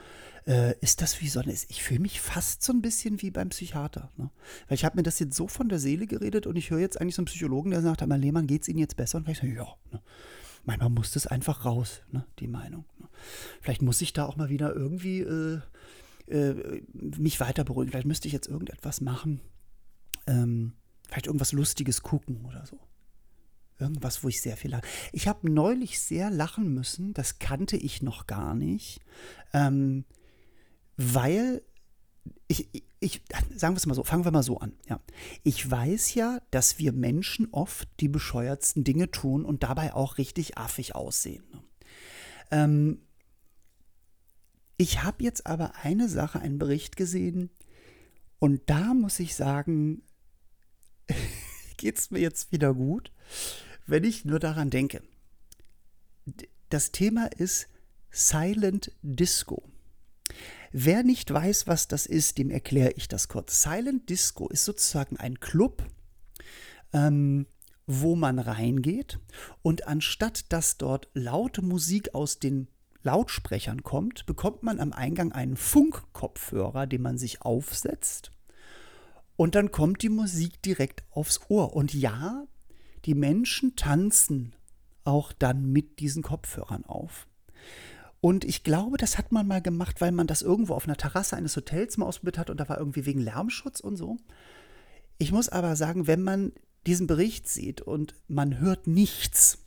äh, 0.48 0.74
ist 0.80 1.02
das 1.02 1.20
wie 1.20 1.28
so 1.28 1.42
eine, 1.42 1.52
ich 1.52 1.84
fühle 1.84 2.00
mich 2.00 2.22
fast 2.22 2.64
so 2.64 2.72
ein 2.72 2.82
bisschen 2.82 3.22
wie 3.22 3.32
beim 3.32 3.50
Psychiater. 3.50 4.10
Ne? 4.16 4.30
Weil 4.68 4.76
ich 4.76 4.86
habe 4.86 4.96
mir 4.96 5.04
das 5.04 5.20
jetzt 5.20 5.36
so 5.36 5.50
von 5.50 5.68
der 5.68 5.80
Seele 5.80 6.08
geredet 6.08 6.48
und 6.48 6.56
ich 6.56 6.70
höre 6.70 6.80
jetzt 6.80 7.00
eigentlich 7.00 7.16
so 7.16 7.22
einen 7.22 7.28
Psychologen, 7.28 7.72
der 7.72 7.82
sagt, 7.82 8.08
mein 8.08 8.22
Lehmann, 8.22 8.48
geht 8.48 8.62
es 8.62 8.68
Ihnen 8.70 8.80
jetzt 8.80 8.96
besser? 8.96 9.18
Und 9.18 9.28
ich 9.28 9.38
sage, 9.38 9.54
ja. 9.54 9.76
Manchmal 10.64 10.90
muss 10.90 11.12
das 11.12 11.28
einfach 11.28 11.66
raus, 11.66 12.02
ne? 12.12 12.26
die 12.40 12.48
Meinung. 12.48 12.86
Ne? 13.00 13.08
Vielleicht 13.62 13.82
muss 13.82 14.02
ich 14.02 14.14
da 14.14 14.26
auch 14.26 14.36
mal 14.36 14.50
wieder 14.50 14.76
irgendwie... 14.76 15.22
Äh, 15.22 15.60
äh, 16.32 16.82
mich 16.94 17.40
weiter 17.40 17.64
beruhigen. 17.64 17.92
Vielleicht 17.92 18.08
müsste 18.08 18.28
ich 18.28 18.34
jetzt 18.34 18.48
irgendetwas 18.48 19.02
machen. 19.02 19.42
Ähm, 20.28 20.74
vielleicht 21.08 21.28
irgendwas 21.28 21.52
Lustiges 21.52 22.04
gucken 22.04 22.46
oder 22.46 22.66
so. 22.66 22.80
Irgendwas, 23.80 24.24
wo 24.24 24.30
ich 24.30 24.42
sehr 24.42 24.58
viel 24.58 24.72
lache. 24.72 24.84
Ich 25.12 25.28
habe 25.28 25.52
neulich 25.52 26.00
sehr 26.00 26.30
lachen 26.30 26.74
müssen, 26.74 27.14
das 27.14 27.40
kannte 27.40 27.78
ich 27.78 28.02
noch 28.02 28.28
gar 28.28 28.54
nicht, 28.54 29.02
ähm, 29.54 30.06
weil 30.98 31.64
ich, 32.48 32.70
ich, 33.04 33.24
sagen 33.56 33.74
wir 33.74 33.78
es 33.78 33.88
mal 33.88 33.96
so, 33.96 34.04
fangen 34.04 34.26
wir 34.26 34.32
mal 34.32 34.44
so 34.44 34.60
an. 34.60 34.74
Ja. 34.88 35.02
Ich 35.44 35.70
weiß 35.70 36.14
ja, 36.14 36.40
dass 36.52 36.78
wir 36.78 36.94
Menschen 36.94 37.48
oft 37.52 37.90
die 38.00 38.08
bescheuertsten 38.08 38.84
Dinge 38.84 39.10
tun 39.10 39.44
und 39.44 39.64
dabei 39.64 39.96
auch 39.96 40.20
richtig 40.20 40.60
affig 40.60 40.96
aussehen. 40.96 41.44
Ne? 41.52 41.64
Ähm, 42.52 43.02
ich 44.78 45.02
habe 45.02 45.24
jetzt 45.24 45.48
aber 45.48 45.76
eine 45.82 46.08
Sache, 46.10 46.40
einen 46.40 46.60
Bericht 46.60 46.96
gesehen 46.96 47.50
und 48.38 48.62
da 48.68 48.94
muss 48.94 49.20
ich 49.20 49.36
sagen, 49.36 50.04
geht 51.78 51.98
es 51.98 52.12
mir 52.12 52.20
jetzt 52.20 52.52
wieder 52.52 52.76
gut, 52.76 53.12
wenn 53.88 54.04
ich 54.04 54.26
nur 54.26 54.40
daran 54.40 54.70
denke. 54.70 55.02
Das 56.70 56.92
Thema 56.92 57.26
ist 57.26 57.68
Silent 58.12 58.92
Disco. 59.02 59.71
Wer 60.72 61.04
nicht 61.04 61.32
weiß, 61.32 61.68
was 61.68 61.88
das 61.88 62.06
ist, 62.06 62.38
dem 62.38 62.50
erkläre 62.50 62.94
ich 62.96 63.08
das 63.08 63.28
kurz. 63.28 63.62
Silent 63.62 64.10
Disco 64.10 64.48
ist 64.48 64.66
sozusagen 64.66 65.18
ein 65.18 65.40
Club, 65.40 65.86
ähm, 66.94 67.48
wo 67.88 68.16
man 68.16 68.40
reingeht 68.40 69.20
und 69.62 69.88
anstatt 69.88 70.52
dass 70.54 70.78
dort 70.78 71.10
laute 71.14 71.62
Musik 71.62 72.14
aus 72.16 72.40
den 72.40 72.68
Lautsprechern 73.04 73.84
kommt, 73.84 74.26
bekommt 74.26 74.64
man 74.64 74.80
am 74.80 74.94
Eingang 74.94 75.32
einen 75.32 75.58
Funkkopfhörer, 75.58 76.86
den 76.86 77.02
man 77.02 77.18
sich 77.18 77.42
aufsetzt. 77.42 78.32
Und 79.36 79.56
dann 79.56 79.72
kommt 79.72 80.04
die 80.04 80.10
Musik 80.10 80.62
direkt 80.62 81.04
aufs 81.10 81.42
Ohr. 81.50 81.76
Und 81.76 81.94
ja, 81.94 82.46
die 83.06 83.16
Menschen 83.16 83.76
tanzen 83.76 84.54
auch 85.04 85.34
dann 85.34 85.72
mit 85.72 86.00
diesen 86.00 86.22
Kopfhörern 86.22 86.86
auf. 86.86 87.28
Und 88.22 88.46
ich 88.46 88.64
glaube, 88.64 88.98
das 88.98 89.18
hat 89.18 89.32
man 89.32 89.48
mal 89.48 89.62
gemacht, 89.62 90.00
weil 90.00 90.12
man 90.12 90.28
das 90.28 90.42
irgendwo 90.42 90.76
auf 90.76 90.86
einer 90.86 90.96
Terrasse 90.96 91.36
eines 91.36 91.56
Hotels 91.56 91.98
mal 91.98 92.06
ausprobiert 92.06 92.38
hat 92.38 92.50
und 92.50 92.60
da 92.60 92.70
war 92.70 92.78
irgendwie 92.78 93.06
wegen 93.06 93.20
Lärmschutz 93.20 93.80
und 93.80 93.98
so. 93.98 94.18
Ich 95.18 95.32
muss 95.32 95.50
aber 95.50 95.76
sagen, 95.76 96.08
wenn 96.08 96.22
man 96.22 96.54
diesen 96.86 97.08
Bericht 97.08 97.48
sieht 97.48 97.82
und 97.82 98.16
man 98.28 98.60
hört 98.60 98.88
nichts, 98.88 99.62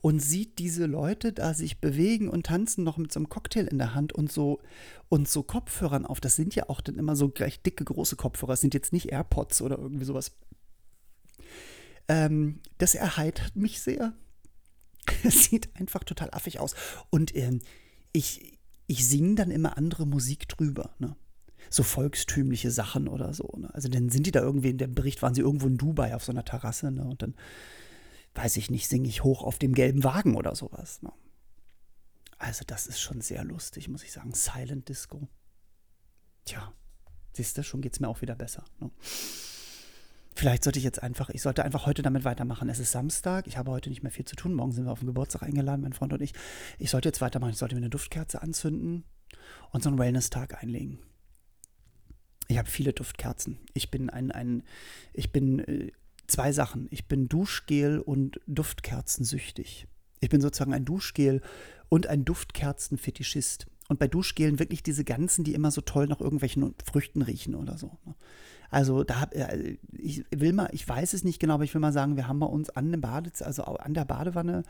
und 0.00 0.20
sieht 0.20 0.58
diese 0.58 0.86
Leute 0.86 1.32
da 1.32 1.54
sich 1.54 1.80
bewegen 1.80 2.28
und 2.28 2.46
tanzen 2.46 2.84
noch 2.84 2.96
mit 2.96 3.12
so 3.12 3.20
einem 3.20 3.28
Cocktail 3.28 3.66
in 3.66 3.78
der 3.78 3.94
Hand 3.94 4.12
und 4.12 4.32
so 4.32 4.60
und 5.08 5.28
so 5.28 5.42
Kopfhörern 5.42 6.06
auf. 6.06 6.20
Das 6.20 6.36
sind 6.36 6.54
ja 6.54 6.68
auch 6.68 6.80
dann 6.80 6.96
immer 6.96 7.16
so 7.16 7.28
gleich 7.28 7.62
dicke 7.62 7.84
große 7.84 8.16
Kopfhörer, 8.16 8.52
das 8.52 8.60
sind 8.60 8.74
jetzt 8.74 8.92
nicht 8.92 9.12
AirPods 9.12 9.62
oder 9.62 9.78
irgendwie 9.78 10.04
sowas. 10.04 10.32
Ähm, 12.08 12.60
das 12.78 12.94
erheitert 12.94 13.56
mich 13.56 13.80
sehr. 13.80 14.14
Es 15.24 15.44
sieht 15.44 15.74
einfach 15.76 16.04
total 16.04 16.30
affig 16.32 16.60
aus. 16.60 16.74
Und 17.10 17.34
ähm, 17.36 17.60
ich, 18.12 18.58
ich 18.86 19.06
singe 19.06 19.34
dann 19.34 19.50
immer 19.50 19.76
andere 19.76 20.06
Musik 20.06 20.48
drüber. 20.48 20.94
Ne? 20.98 21.16
so 21.68 21.82
volkstümliche 21.82 22.70
Sachen 22.70 23.08
oder 23.08 23.34
so. 23.34 23.48
Ne? 23.56 23.72
Also 23.74 23.88
dann 23.88 24.08
sind 24.08 24.26
die 24.26 24.30
da 24.30 24.40
irgendwie, 24.40 24.70
in 24.70 24.78
dem 24.78 24.94
Bericht 24.94 25.22
waren 25.22 25.34
sie 25.34 25.40
irgendwo 25.42 25.66
in 25.66 25.76
Dubai 25.76 26.14
auf 26.14 26.24
so 26.24 26.32
einer 26.32 26.44
Terrasse 26.44 26.90
ne? 26.90 27.04
und 27.04 27.22
dann 27.22 27.34
weiß 28.34 28.56
ich 28.56 28.70
nicht, 28.70 28.88
singe 28.88 29.08
ich 29.08 29.24
hoch 29.24 29.42
auf 29.42 29.58
dem 29.58 29.74
gelben 29.74 30.04
Wagen 30.04 30.36
oder 30.36 30.54
sowas. 30.54 31.02
Ne? 31.02 31.12
Also 32.38 32.64
das 32.66 32.86
ist 32.86 33.00
schon 33.00 33.20
sehr 33.20 33.44
lustig, 33.44 33.88
muss 33.88 34.02
ich 34.02 34.12
sagen. 34.12 34.32
Silent 34.34 34.88
Disco. 34.88 35.28
Tja, 36.44 36.72
siehst 37.34 37.58
du, 37.58 37.62
schon 37.62 37.82
geht 37.82 37.92
es 37.92 38.00
mir 38.00 38.08
auch 38.08 38.22
wieder 38.22 38.34
besser. 38.34 38.64
Ne? 38.80 38.90
Vielleicht 40.40 40.64
sollte 40.64 40.78
ich 40.78 40.86
jetzt 40.86 41.02
einfach, 41.02 41.28
ich 41.28 41.42
sollte 41.42 41.66
einfach 41.66 41.84
heute 41.84 42.00
damit 42.00 42.24
weitermachen. 42.24 42.70
Es 42.70 42.78
ist 42.78 42.92
Samstag, 42.92 43.46
ich 43.46 43.58
habe 43.58 43.70
heute 43.70 43.90
nicht 43.90 44.02
mehr 44.02 44.10
viel 44.10 44.24
zu 44.24 44.36
tun. 44.36 44.54
Morgen 44.54 44.72
sind 44.72 44.86
wir 44.86 44.90
auf 44.90 45.00
den 45.00 45.08
Geburtstag 45.08 45.42
eingeladen, 45.42 45.82
mein 45.82 45.92
Freund 45.92 46.14
und 46.14 46.22
ich. 46.22 46.32
Ich 46.78 46.88
sollte 46.88 47.10
jetzt 47.10 47.20
weitermachen. 47.20 47.50
Ich 47.50 47.58
sollte 47.58 47.74
mir 47.74 47.82
eine 47.82 47.90
Duftkerze 47.90 48.40
anzünden 48.40 49.04
und 49.70 49.82
so 49.82 49.90
einen 49.90 49.98
Wellness-Tag 49.98 50.62
einlegen. 50.62 50.98
Ich 52.48 52.56
habe 52.56 52.70
viele 52.70 52.94
Duftkerzen. 52.94 53.58
Ich 53.74 53.90
bin 53.90 54.08
ein, 54.08 54.30
ein 54.30 54.62
ich 55.12 55.30
bin 55.30 55.58
äh, 55.58 55.92
zwei 56.26 56.52
Sachen. 56.52 56.88
Ich 56.90 57.06
bin 57.06 57.28
Duschgel 57.28 57.98
und 58.00 58.40
Duftkerzensüchtig. 58.46 59.88
Ich 60.20 60.30
bin 60.30 60.40
sozusagen 60.40 60.72
ein 60.72 60.86
Duschgel 60.86 61.42
und 61.90 62.06
ein 62.06 62.24
Duftkerzenfetischist. 62.24 63.66
Und 63.90 63.98
bei 63.98 64.06
Duschgelen 64.06 64.60
wirklich 64.60 64.84
diese 64.84 65.02
ganzen, 65.02 65.42
die 65.42 65.52
immer 65.52 65.72
so 65.72 65.80
toll 65.80 66.06
nach 66.06 66.20
irgendwelchen 66.20 66.76
Früchten 66.84 67.22
riechen 67.22 67.56
oder 67.56 67.76
so. 67.76 67.98
Ne? 68.06 68.14
Also 68.70 69.02
da 69.02 69.24
äh, 69.32 69.78
ich 69.92 70.24
will 70.30 70.52
mal, 70.52 70.68
ich 70.70 70.88
weiß 70.88 71.12
es 71.12 71.24
nicht 71.24 71.40
genau, 71.40 71.54
aber 71.54 71.64
ich 71.64 71.74
will 71.74 71.80
mal 71.80 71.92
sagen, 71.92 72.14
wir 72.14 72.28
haben 72.28 72.38
bei 72.38 72.46
uns 72.46 72.70
an 72.70 72.92
dem 72.92 73.00
Bade, 73.00 73.32
also 73.40 73.64
an 73.64 73.94
der 73.94 74.04
Badewanne 74.04 74.62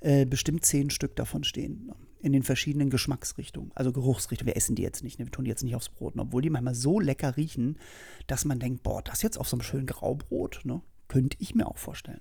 äh, 0.00 0.24
bestimmt 0.24 0.64
zehn 0.64 0.88
Stück 0.90 1.16
davon 1.16 1.42
stehen. 1.42 1.86
Ne? 1.86 1.96
In 2.20 2.32
den 2.32 2.44
verschiedenen 2.44 2.90
Geschmacksrichtungen, 2.90 3.72
also 3.74 3.90
Geruchsrichtungen. 3.90 4.46
Wir 4.46 4.56
essen 4.56 4.76
die 4.76 4.82
jetzt 4.82 5.02
nicht, 5.02 5.18
ne? 5.18 5.26
wir 5.26 5.32
tun 5.32 5.46
die 5.46 5.50
jetzt 5.50 5.64
nicht 5.64 5.74
aufs 5.74 5.88
Brot, 5.88 6.14
ne? 6.14 6.22
obwohl 6.22 6.42
die 6.42 6.50
manchmal 6.50 6.76
so 6.76 7.00
lecker 7.00 7.36
riechen, 7.36 7.76
dass 8.28 8.44
man 8.44 8.60
denkt, 8.60 8.84
boah, 8.84 9.02
das 9.02 9.22
jetzt 9.22 9.36
auf 9.36 9.48
so 9.48 9.56
einem 9.56 9.62
schönen 9.62 9.86
Graubrot, 9.86 10.60
ne? 10.62 10.80
Könnte 11.10 11.36
ich 11.40 11.56
mir 11.56 11.66
auch 11.66 11.76
vorstellen. 11.76 12.20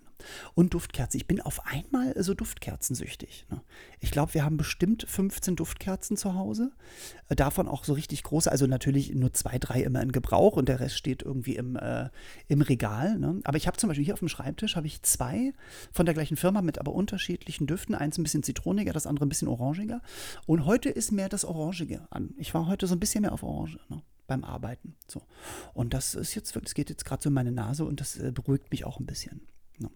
Und 0.56 0.74
Duftkerzen. 0.74 1.20
Ich 1.20 1.28
bin 1.28 1.42
auf 1.42 1.64
einmal 1.68 2.16
so 2.24 2.34
Duftkerzensüchtig. 2.34 3.46
Ne? 3.52 3.62
Ich 4.00 4.10
glaube, 4.10 4.34
wir 4.34 4.44
haben 4.44 4.58
bestimmt 4.58 5.06
15 5.08 5.56
Duftkerzen 5.56 6.18
zu 6.18 6.34
Hause. 6.34 6.72
Äh, 7.28 7.36
davon 7.36 7.68
auch 7.68 7.84
so 7.84 7.94
richtig 7.94 8.24
große. 8.24 8.52
Also 8.52 8.66
natürlich 8.66 9.14
nur 9.14 9.32
zwei, 9.32 9.60
drei 9.60 9.84
immer 9.84 10.02
in 10.02 10.12
Gebrauch 10.12 10.58
und 10.58 10.70
der 10.70 10.80
Rest 10.80 10.98
steht 10.98 11.22
irgendwie 11.22 11.56
im, 11.56 11.76
äh, 11.76 12.10
im 12.48 12.62
Regal. 12.62 13.20
Ne? 13.20 13.40
Aber 13.44 13.58
ich 13.58 13.68
habe 13.68 13.78
zum 13.78 13.90
Beispiel 13.90 14.06
hier 14.06 14.16
auf 14.16 14.22
dem 14.22 14.28
Schreibtisch 14.28 14.76
ich 14.84 15.04
zwei 15.04 15.54
von 15.92 16.08
der 16.08 16.16
gleichen 16.16 16.36
Firma 16.36 16.64
mit 16.64 16.80
aber 16.80 16.92
unterschiedlichen 16.92 17.68
Düften. 17.68 17.94
Eins 17.94 18.18
ein 18.18 18.24
bisschen 18.24 18.42
zitroniger, 18.42 18.92
das 18.92 19.06
andere 19.06 19.28
ein 19.28 19.30
bisschen 19.30 19.50
orangiger. 19.50 20.02
Und 20.48 20.66
heute 20.66 20.90
ist 20.90 21.12
mehr 21.12 21.30
das 21.30 21.46
Orangige 21.46 22.08
an. 22.10 22.34
Ich 22.38 22.56
war 22.56 22.66
heute 22.66 22.88
so 22.88 22.96
ein 22.96 23.00
bisschen 23.00 23.22
mehr 23.22 23.34
auf 23.34 23.44
Orange. 23.44 23.78
Ne? 23.88 24.02
Beim 24.30 24.44
Arbeiten. 24.44 24.96
So. 25.08 25.22
Und 25.74 25.94
das 25.94 26.16
ist 26.16 26.36
jetzt, 26.36 26.56
das 26.56 26.74
geht 26.74 26.90
jetzt 26.90 27.04
gerade 27.04 27.22
so 27.22 27.30
in 27.30 27.34
meine 27.34 27.52
Nase 27.52 27.84
und 27.84 28.00
das 28.00 28.18
äh, 28.18 28.32
beruhigt 28.32 28.72
mich 28.72 28.86
auch 28.86 29.00
ein 29.00 29.06
bisschen. 29.06 29.42
Ne? 29.80 29.90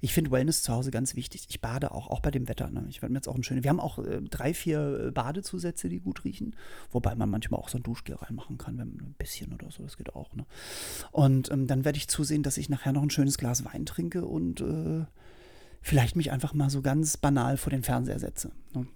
Ich 0.00 0.12
finde 0.12 0.30
Wellness 0.30 0.62
zu 0.62 0.72
Hause 0.72 0.90
ganz 0.90 1.16
wichtig. 1.16 1.46
Ich 1.48 1.60
bade 1.60 1.92
auch, 1.92 2.08
auch 2.08 2.20
bei 2.20 2.30
dem 2.30 2.48
Wetter. 2.48 2.70
Ne? 2.70 2.86
Ich 2.88 3.02
werde 3.02 3.12
mir 3.12 3.18
jetzt 3.18 3.28
auch 3.28 3.34
ein 3.34 3.42
schönes. 3.42 3.64
Wir 3.64 3.70
haben 3.70 3.80
auch 3.80 3.98
äh, 3.98 4.20
drei, 4.22 4.54
vier 4.54 5.06
äh, 5.06 5.10
Badezusätze, 5.10 5.88
die 5.88 6.00
gut 6.00 6.24
riechen. 6.24 6.56
Wobei 6.90 7.14
man 7.14 7.30
manchmal 7.30 7.60
auch 7.60 7.68
so 7.68 7.78
ein 7.78 7.82
Duschgel 7.82 8.16
reinmachen 8.16 8.58
kann, 8.58 8.78
wenn 8.78 8.94
man 8.94 9.06
ein 9.06 9.14
bisschen 9.18 9.52
oder 9.52 9.70
so. 9.70 9.82
Das 9.82 9.96
geht 9.96 10.14
auch. 10.14 10.34
Ne? 10.34 10.46
Und 11.10 11.50
ähm, 11.50 11.66
dann 11.66 11.84
werde 11.84 11.98
ich 11.98 12.08
zusehen, 12.08 12.42
dass 12.42 12.58
ich 12.58 12.68
nachher 12.68 12.92
noch 12.92 13.02
ein 13.02 13.10
schönes 13.10 13.38
Glas 13.38 13.64
Wein 13.64 13.86
trinke 13.86 14.26
und 14.26 14.60
äh, 14.60 15.04
vielleicht 15.80 16.16
mich 16.16 16.30
einfach 16.30 16.52
mal 16.52 16.70
so 16.70 16.82
ganz 16.82 17.16
banal 17.16 17.56
vor 17.56 17.70
den 17.70 17.82
Fernseher 17.82 18.18
setze. 18.18 18.52
Ne? 18.74 18.86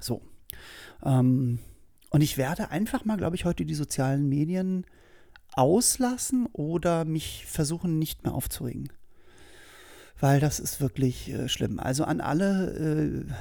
So. 0.00 0.22
Ähm, 1.02 1.58
und 2.10 2.22
ich 2.22 2.38
werde 2.38 2.70
einfach 2.70 3.04
mal, 3.04 3.16
glaube 3.16 3.36
ich, 3.36 3.44
heute 3.44 3.64
die 3.64 3.74
sozialen 3.74 4.28
Medien 4.28 4.86
auslassen 5.52 6.46
oder 6.52 7.04
mich 7.04 7.44
versuchen, 7.46 7.98
nicht 7.98 8.24
mehr 8.24 8.34
aufzuregen. 8.34 8.90
Weil 10.20 10.40
das 10.40 10.58
ist 10.58 10.80
wirklich 10.80 11.30
äh, 11.30 11.48
schlimm. 11.48 11.78
Also 11.78 12.04
an 12.04 12.20
alle, 12.20 13.26
äh, 13.28 13.32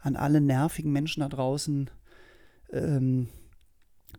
an 0.00 0.16
alle 0.16 0.40
nervigen 0.40 0.92
Menschen 0.92 1.20
da 1.20 1.28
draußen, 1.28 1.90
ähm, 2.72 3.28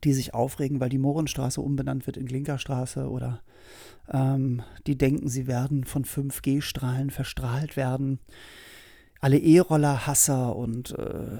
die 0.03 0.13
sich 0.13 0.33
aufregen, 0.33 0.79
weil 0.79 0.89
die 0.89 0.97
Mohrenstraße 0.97 1.59
umbenannt 1.59 2.05
wird 2.07 2.17
in 2.17 2.27
Klinkerstraße 2.27 3.09
oder 3.09 3.41
ähm, 4.09 4.61
die 4.87 4.97
denken, 4.97 5.27
sie 5.27 5.47
werden 5.47 5.83
von 5.83 6.05
5G-Strahlen 6.05 7.09
verstrahlt 7.09 7.75
werden 7.75 8.19
alle 9.19 9.37
E-Roller-Hasser 9.37 10.55
und 10.55 10.97
äh, 10.97 11.37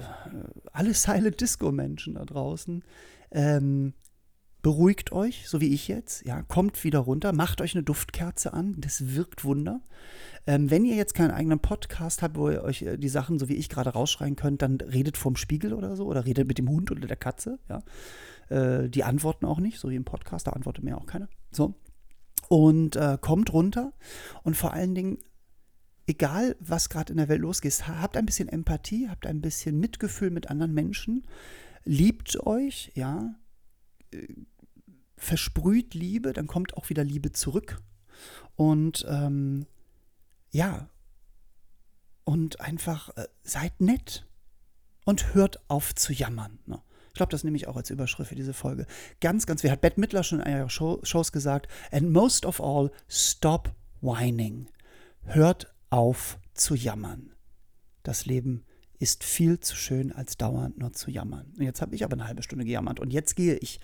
alle 0.72 0.94
Silent 0.94 1.40
Disco-Menschen 1.40 2.14
da 2.14 2.24
draußen. 2.24 2.84
Ähm, 3.30 3.94
beruhigt 4.62 5.12
euch, 5.12 5.48
so 5.48 5.60
wie 5.60 5.72
ich 5.72 5.88
jetzt, 5.88 6.24
ja, 6.26 6.42
kommt 6.42 6.84
wieder 6.84 6.98
runter, 6.98 7.32
macht 7.32 7.60
euch 7.60 7.74
eine 7.74 7.82
Duftkerze 7.82 8.52
an, 8.52 8.74
das 8.78 9.14
wirkt 9.14 9.44
Wunder. 9.44 9.80
Ähm, 10.46 10.70
wenn 10.70 10.84
ihr 10.84 10.96
jetzt 10.96 11.14
keinen 11.14 11.30
eigenen 11.30 11.60
Podcast 11.60 12.22
habt, 12.22 12.36
wo 12.36 12.50
ihr 12.50 12.62
euch 12.62 12.82
äh, 12.82 12.98
die 12.98 13.08
Sachen, 13.08 13.38
so 13.38 13.48
wie 13.48 13.54
ich 13.54 13.68
gerade 13.68 13.90
rausschreien 13.90 14.36
könnt, 14.36 14.62
dann 14.62 14.76
redet 14.80 15.16
vorm 15.16 15.36
Spiegel 15.36 15.72
oder 15.72 15.96
so 15.96 16.06
oder 16.06 16.26
redet 16.26 16.46
mit 16.46 16.58
dem 16.58 16.68
Hund 16.68 16.90
oder 16.90 17.06
der 17.06 17.16
Katze, 17.16 17.58
ja. 17.68 17.82
Äh, 18.48 18.88
die 18.88 19.04
antworten 19.04 19.46
auch 19.46 19.60
nicht, 19.60 19.78
so 19.78 19.88
wie 19.90 19.96
im 19.96 20.04
Podcast, 20.04 20.46
da 20.46 20.52
antwortet 20.52 20.84
mir 20.84 20.98
auch 20.98 21.06
keiner. 21.06 21.28
So. 21.50 21.74
Und 22.48 22.96
äh, 22.96 23.16
kommt 23.20 23.52
runter 23.52 23.92
und 24.42 24.56
vor 24.56 24.72
allen 24.72 24.94
Dingen 24.94 25.18
egal 26.10 26.56
was 26.58 26.88
gerade 26.88 27.12
in 27.12 27.18
der 27.18 27.28
Welt 27.28 27.40
losgeht, 27.40 27.86
habt 27.86 28.16
ein 28.16 28.26
bisschen 28.26 28.48
Empathie, 28.48 29.08
habt 29.08 29.26
ein 29.26 29.40
bisschen 29.40 29.78
Mitgefühl 29.78 30.30
mit 30.30 30.50
anderen 30.50 30.74
Menschen, 30.74 31.26
liebt 31.84 32.44
euch, 32.46 32.90
ja, 32.94 33.34
äh, 34.12 34.26
versprüht 35.16 35.94
Liebe, 35.94 36.32
dann 36.32 36.46
kommt 36.46 36.76
auch 36.76 36.88
wieder 36.88 37.04
Liebe 37.04 37.32
zurück. 37.32 37.80
Und 38.56 39.06
ähm, 39.08 39.66
ja, 40.50 40.88
und 42.24 42.60
einfach 42.60 43.10
äh, 43.16 43.28
seid 43.42 43.80
nett 43.80 44.26
und 45.04 45.34
hört 45.34 45.60
auf 45.68 45.94
zu 45.94 46.12
jammern. 46.12 46.58
Ne? 46.66 46.82
Ich 47.08 47.14
glaube, 47.14 47.30
das 47.30 47.44
nehme 47.44 47.56
ich 47.56 47.68
auch 47.68 47.76
als 47.76 47.90
Überschrift 47.90 48.30
für 48.30 48.34
diese 48.34 48.54
Folge. 48.54 48.86
Ganz, 49.20 49.46
ganz 49.46 49.60
viel. 49.60 49.70
Hat 49.70 49.80
Bette 49.80 50.00
Mittler 50.00 50.22
schon 50.22 50.40
in 50.40 50.46
einer 50.46 50.70
Show, 50.70 51.00
Shows 51.02 51.32
gesagt. 51.32 51.68
And 51.92 52.10
most 52.10 52.46
of 52.46 52.60
all, 52.60 52.90
stop 53.08 53.74
whining. 54.00 54.68
Hört 55.24 55.72
auf 55.90 56.38
zu 56.54 56.74
jammern. 56.74 57.34
Das 58.02 58.24
Leben 58.24 58.64
ist 59.00 59.24
viel 59.24 59.58
zu 59.58 59.74
schön, 59.74 60.12
als 60.12 60.36
dauernd 60.36 60.78
nur 60.78 60.92
zu 60.92 61.10
jammern. 61.10 61.46
Und 61.56 61.64
jetzt 61.64 61.80
habe 61.80 61.94
ich 61.94 62.04
aber 62.04 62.12
eine 62.12 62.26
halbe 62.26 62.42
Stunde 62.42 62.66
gejammert. 62.66 63.00
Und 63.00 63.12
jetzt 63.12 63.34
gehe 63.34 63.54
ich 63.56 63.80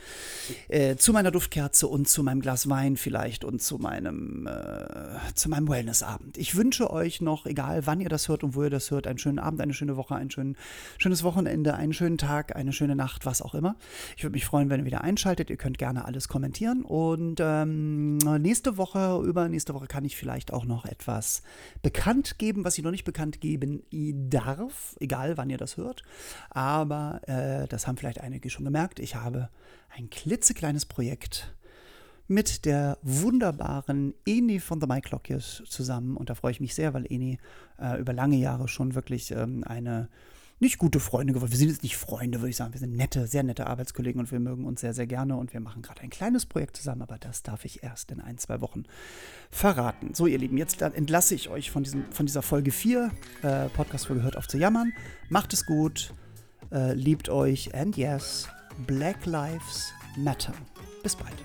äh, 0.68 0.96
zu 0.96 1.14
meiner 1.14 1.30
Duftkerze 1.30 1.88
und 1.88 2.06
zu 2.06 2.22
meinem 2.22 2.42
Glas 2.42 2.68
Wein 2.68 2.98
vielleicht 2.98 3.42
und 3.42 3.62
zu 3.62 3.78
meinem, 3.78 4.46
äh, 4.46 5.48
meinem 5.48 5.68
Wellnessabend. 5.68 6.36
Ich 6.36 6.54
wünsche 6.54 6.90
euch 6.90 7.22
noch, 7.22 7.46
egal 7.46 7.86
wann 7.86 8.00
ihr 8.00 8.10
das 8.10 8.28
hört 8.28 8.44
und 8.44 8.54
wo 8.54 8.62
ihr 8.64 8.70
das 8.70 8.90
hört, 8.90 9.06
einen 9.06 9.16
schönen 9.16 9.38
Abend, 9.38 9.62
eine 9.62 9.72
schöne 9.72 9.96
Woche, 9.96 10.14
ein 10.16 10.30
schön, 10.30 10.54
schönes 10.98 11.22
Wochenende, 11.24 11.74
einen 11.74 11.94
schönen 11.94 12.18
Tag, 12.18 12.54
eine 12.54 12.74
schöne 12.74 12.94
Nacht, 12.94 13.24
was 13.24 13.40
auch 13.40 13.54
immer. 13.54 13.76
Ich 14.18 14.22
würde 14.22 14.34
mich 14.34 14.44
freuen, 14.44 14.68
wenn 14.68 14.80
ihr 14.80 14.86
wieder 14.86 15.00
einschaltet. 15.00 15.48
Ihr 15.48 15.56
könnt 15.56 15.78
gerne 15.78 16.04
alles 16.04 16.28
kommentieren. 16.28 16.82
Und 16.82 17.40
ähm, 17.40 18.18
nächste 18.18 18.76
Woche, 18.76 19.22
übernächste 19.24 19.72
Woche 19.72 19.86
kann 19.86 20.04
ich 20.04 20.14
vielleicht 20.14 20.52
auch 20.52 20.66
noch 20.66 20.84
etwas 20.84 21.42
bekannt 21.82 22.38
geben, 22.38 22.66
was 22.66 22.76
ich 22.76 22.84
noch 22.84 22.90
nicht 22.90 23.04
bekannt 23.04 23.40
geben 23.40 23.82
darf 24.28 24.94
egal 25.06 25.36
wann 25.36 25.50
ihr 25.50 25.58
das 25.58 25.76
hört. 25.76 26.02
Aber 26.50 27.20
äh, 27.26 27.66
das 27.68 27.86
haben 27.86 27.96
vielleicht 27.96 28.20
einige 28.20 28.50
schon 28.50 28.64
gemerkt. 28.64 29.00
Ich 29.00 29.14
habe 29.14 29.48
ein 29.96 30.10
klitzekleines 30.10 30.86
Projekt 30.86 31.54
mit 32.28 32.64
der 32.64 32.98
wunderbaren 33.02 34.14
Eni 34.26 34.58
von 34.58 34.80
The 34.80 34.86
Mike 34.86 35.10
Lockjes 35.10 35.62
zusammen. 35.66 36.16
Und 36.16 36.28
da 36.28 36.34
freue 36.34 36.52
ich 36.52 36.60
mich 36.60 36.74
sehr, 36.74 36.92
weil 36.92 37.06
Eni 37.08 37.38
äh, 37.80 37.98
über 38.00 38.12
lange 38.12 38.36
Jahre 38.36 38.68
schon 38.68 38.94
wirklich 38.94 39.30
ähm, 39.30 39.62
eine 39.64 40.08
nicht 40.58 40.78
gute 40.78 41.00
Freunde 41.00 41.32
geworden. 41.32 41.50
Wir 41.50 41.58
sind 41.58 41.68
jetzt 41.68 41.82
nicht 41.82 41.96
Freunde, 41.96 42.40
würde 42.40 42.50
ich 42.50 42.56
sagen. 42.56 42.72
Wir 42.72 42.80
sind 42.80 42.96
nette, 42.96 43.26
sehr 43.26 43.42
nette 43.42 43.66
Arbeitskollegen 43.66 44.20
und 44.20 44.30
wir 44.30 44.40
mögen 44.40 44.64
uns 44.64 44.80
sehr, 44.80 44.94
sehr 44.94 45.06
gerne 45.06 45.36
und 45.36 45.52
wir 45.52 45.60
machen 45.60 45.82
gerade 45.82 46.00
ein 46.00 46.10
kleines 46.10 46.46
Projekt 46.46 46.76
zusammen, 46.76 47.02
aber 47.02 47.18
das 47.18 47.42
darf 47.42 47.64
ich 47.64 47.82
erst 47.82 48.10
in 48.10 48.20
ein, 48.20 48.38
zwei 48.38 48.60
Wochen 48.60 48.84
verraten. 49.50 50.14
So, 50.14 50.26
ihr 50.26 50.38
Lieben, 50.38 50.56
jetzt 50.56 50.80
entlasse 50.80 51.34
ich 51.34 51.48
euch 51.48 51.70
von, 51.70 51.82
diesem, 51.82 52.10
von 52.10 52.26
dieser 52.26 52.42
Folge 52.42 52.72
4. 52.72 53.10
Äh, 53.42 53.68
Podcast-Folge 53.68 54.22
hört 54.22 54.36
auf 54.36 54.48
zu 54.48 54.56
jammern. 54.56 54.92
Macht 55.28 55.52
es 55.52 55.66
gut, 55.66 56.14
äh, 56.72 56.94
liebt 56.94 57.28
euch 57.28 57.74
and 57.74 57.96
yes, 57.96 58.48
Black 58.86 59.26
Lives 59.26 59.92
Matter. 60.16 60.54
Bis 61.02 61.14
bald. 61.14 61.36